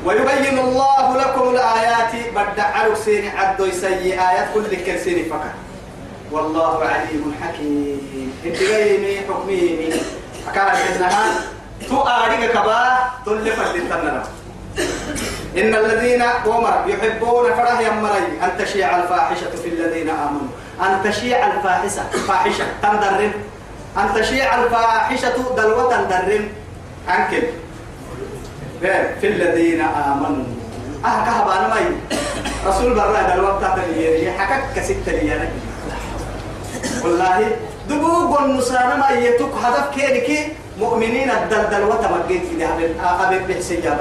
ويبين 0.06 0.60
الله 0.60 1.18
لكم 1.18 1.50
الآيات. 1.50 2.14
بدع 2.36 2.94
سيني 2.94 3.30
عدو 3.30 3.72
سيء 3.72 4.14
آيات 4.14 4.48
كل 4.54 4.76
كرسيني 4.86 5.24
فقط. 5.30 5.54
والله 6.32 6.86
عليم 6.86 7.36
حكيم. 7.42 8.32
انتقيني 8.46 9.12
حكميني. 9.26 9.90
أكاد 10.48 10.78
إنها 10.96 11.24
تؤارق 11.90 12.42
كبا 12.54 12.82
تلف 13.26 13.58
الدنتنا 13.62 14.24
إن 15.58 15.76
الذين 15.76 16.24
ومر 16.46 16.84
يحبون 16.88 17.46
فرح 17.54 17.80
يمري 17.80 18.28
أن 18.44 18.52
تشيع 18.60 18.98
الفاحشة 18.98 19.50
في 19.64 19.70
الذين 19.70 20.10
آمنوا. 20.10 20.48
أن 20.82 21.12
تشيع 21.12 21.48
الفاحشة 21.48 22.04
فاحشة 22.28 22.66
تندرم 22.82 23.32
أن 23.98 24.14
تشيع 24.16 24.64
الفاحشة 24.64 25.56
دلوة 25.58 25.90
تندرم 25.90 26.50
أنكل 27.10 27.44
في 29.22 29.28
الذين 29.28 29.82
آمنوا. 29.82 30.44
أه 31.06 31.26
كهبان 31.26 31.70
ماي. 31.70 32.18
رسول 32.68 32.94
برا 32.94 33.36
دلوة 33.36 33.60
تندرم 33.62 34.34
حكك 34.38 34.64
كستة 34.76 35.12
ليانا 35.12 35.50
والله 37.04 37.52
دبوب 37.90 38.30
والنصارى 38.30 38.98
ما 38.98 39.10
يتوك 39.10 39.52
هدف 39.64 39.96
كينك 39.96 40.52
مؤمنين 40.80 41.32
الدلدل 41.32 41.84
وتمجد 41.84 42.42
في 42.50 42.56
ذهب 42.60 42.80
أبي 43.22 43.54
بحسي 43.54 43.76
يا 43.76 44.00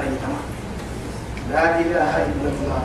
لا 1.55 1.65
إله 1.79 2.11
إلا 2.29 2.49
الله. 2.53 2.83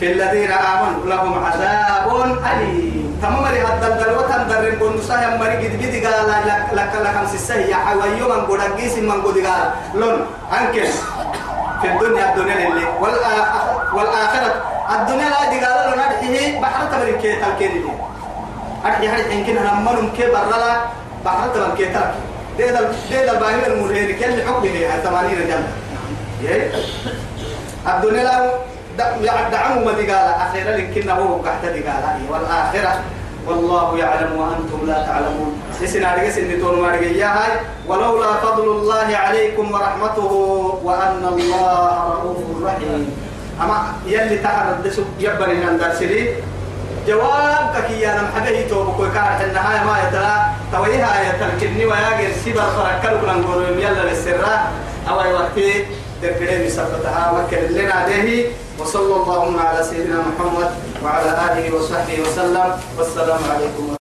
في 0.00 0.12
الذين 0.12 0.52
آمنوا 0.52 1.04
لهم 1.12 1.32
عذاب 1.44 2.06
أليم. 2.52 3.06
تمام 3.22 3.44
لي 3.52 3.60
هذا 3.60 3.86
الدلوة 3.92 4.22
تندرن 4.28 4.74
بالنصارى 4.80 5.26
مري 5.40 5.56
قد 5.56 5.72
قد 5.80 5.94
قال 6.04 6.28
لك 6.28 6.64
لك 6.78 6.92
لك 7.04 7.14
أمس 7.20 7.34
السهي 7.34 7.74
حوالي 7.74 8.20
من 8.20 8.40
قد 8.48 8.60
قيس 8.76 8.94
من 8.98 9.18
قد 9.24 9.36
قال. 9.46 9.64
لون 9.94 10.16
أنكر. 10.52 10.86
في 11.80 11.86
الدنيا 11.92 12.24
الدنيا 12.30 12.68
اللي 12.68 12.84
والآخرة 13.96 14.50
الدنيا 14.94 15.28
لا 15.28 15.40
دي 15.50 15.58
قال 15.64 15.76
له 15.90 15.96
نرحيه 15.96 16.60
بحر 16.60 16.80
تمرين 16.92 17.16
كي 17.22 17.36
تلكين 17.36 17.84
أرحي 18.86 19.08
هرحي 19.08 19.32
إن 19.32 19.44
كنا 19.44 19.74
نمرم 19.80 20.08
كي 20.16 20.26
برلا 20.28 20.72
بحر 21.24 21.48
تمرين 21.54 21.74
كي 21.76 21.86
تلك 21.94 22.14
ديدا 22.56 22.92
ديدا 23.10 23.32
الباهي 23.32 23.66
المرهين. 23.66 24.16
كي 24.18 24.24
اللي 24.24 24.42
حكمه 24.44 24.70
هي 24.70 24.88
ثمانين 25.04 25.36
رجال 25.42 25.62
الدنيا 27.86 28.22
لا 28.98 29.48
دعموا 29.50 29.84
ما 29.84 29.92
قال 29.92 30.10
أخيرا 30.48 30.76
لكن 30.76 31.10
هو 31.10 31.36
قحت 31.36 31.64
قال 31.64 32.20
والآخرة 32.30 33.00
والله 33.46 33.98
يعلم 33.98 34.32
وأنتم 34.36 34.86
لا 34.86 35.06
تعلمون 35.06 35.62
لسنا 35.80 36.14
رجس 36.14 36.38
إن 36.38 36.60
تون 36.60 36.84
هاي 36.84 37.52
ولولا 37.88 38.32
فضل 38.32 38.64
الله 38.64 39.16
عليكم 39.16 39.72
ورحمته 39.72 40.32
وأن 40.84 41.24
الله 41.32 42.04
رؤوف 42.14 42.64
رحيم 42.64 43.16
أما 43.62 43.78
يلي 44.06 44.38
تعرض 44.38 44.82
دسو 44.84 45.02
يبني 45.20 45.64
عند 45.64 45.80
درسلي 45.80 46.34
جواب 47.06 47.74
كي 47.88 48.12
أنا 48.12 48.22
محدي 48.22 48.64
تو 48.64 48.84
بكو 48.84 49.02
كارت 49.14 49.40
النهاية 49.44 49.84
ما 49.84 49.94
يتلا 50.08 50.36
تويها 50.72 51.10
يتلكني 51.28 51.86
وياجر 51.86 52.30
سيبر 52.44 52.62
فركلك 52.62 53.22
لنقول 53.24 53.78
يلا 53.78 54.10
للسرة 54.10 54.54
أو 55.08 55.22
أي 55.22 55.32
وقت 55.32 55.58
تركني 56.26 56.66
بسبتها 56.66 57.32
مكر 57.32 57.60
لنا 57.70 57.92
عليه 57.94 58.46
وصلى 58.78 59.14
اللهم 59.16 59.58
على 59.58 59.84
سيدنا 59.84 60.18
محمد 60.20 60.70
وعلى 61.04 61.30
آله 61.52 61.74
وصحبه 61.76 62.20
وسلم 62.22 62.72
والسلام 62.98 63.40
عليكم 63.54 63.96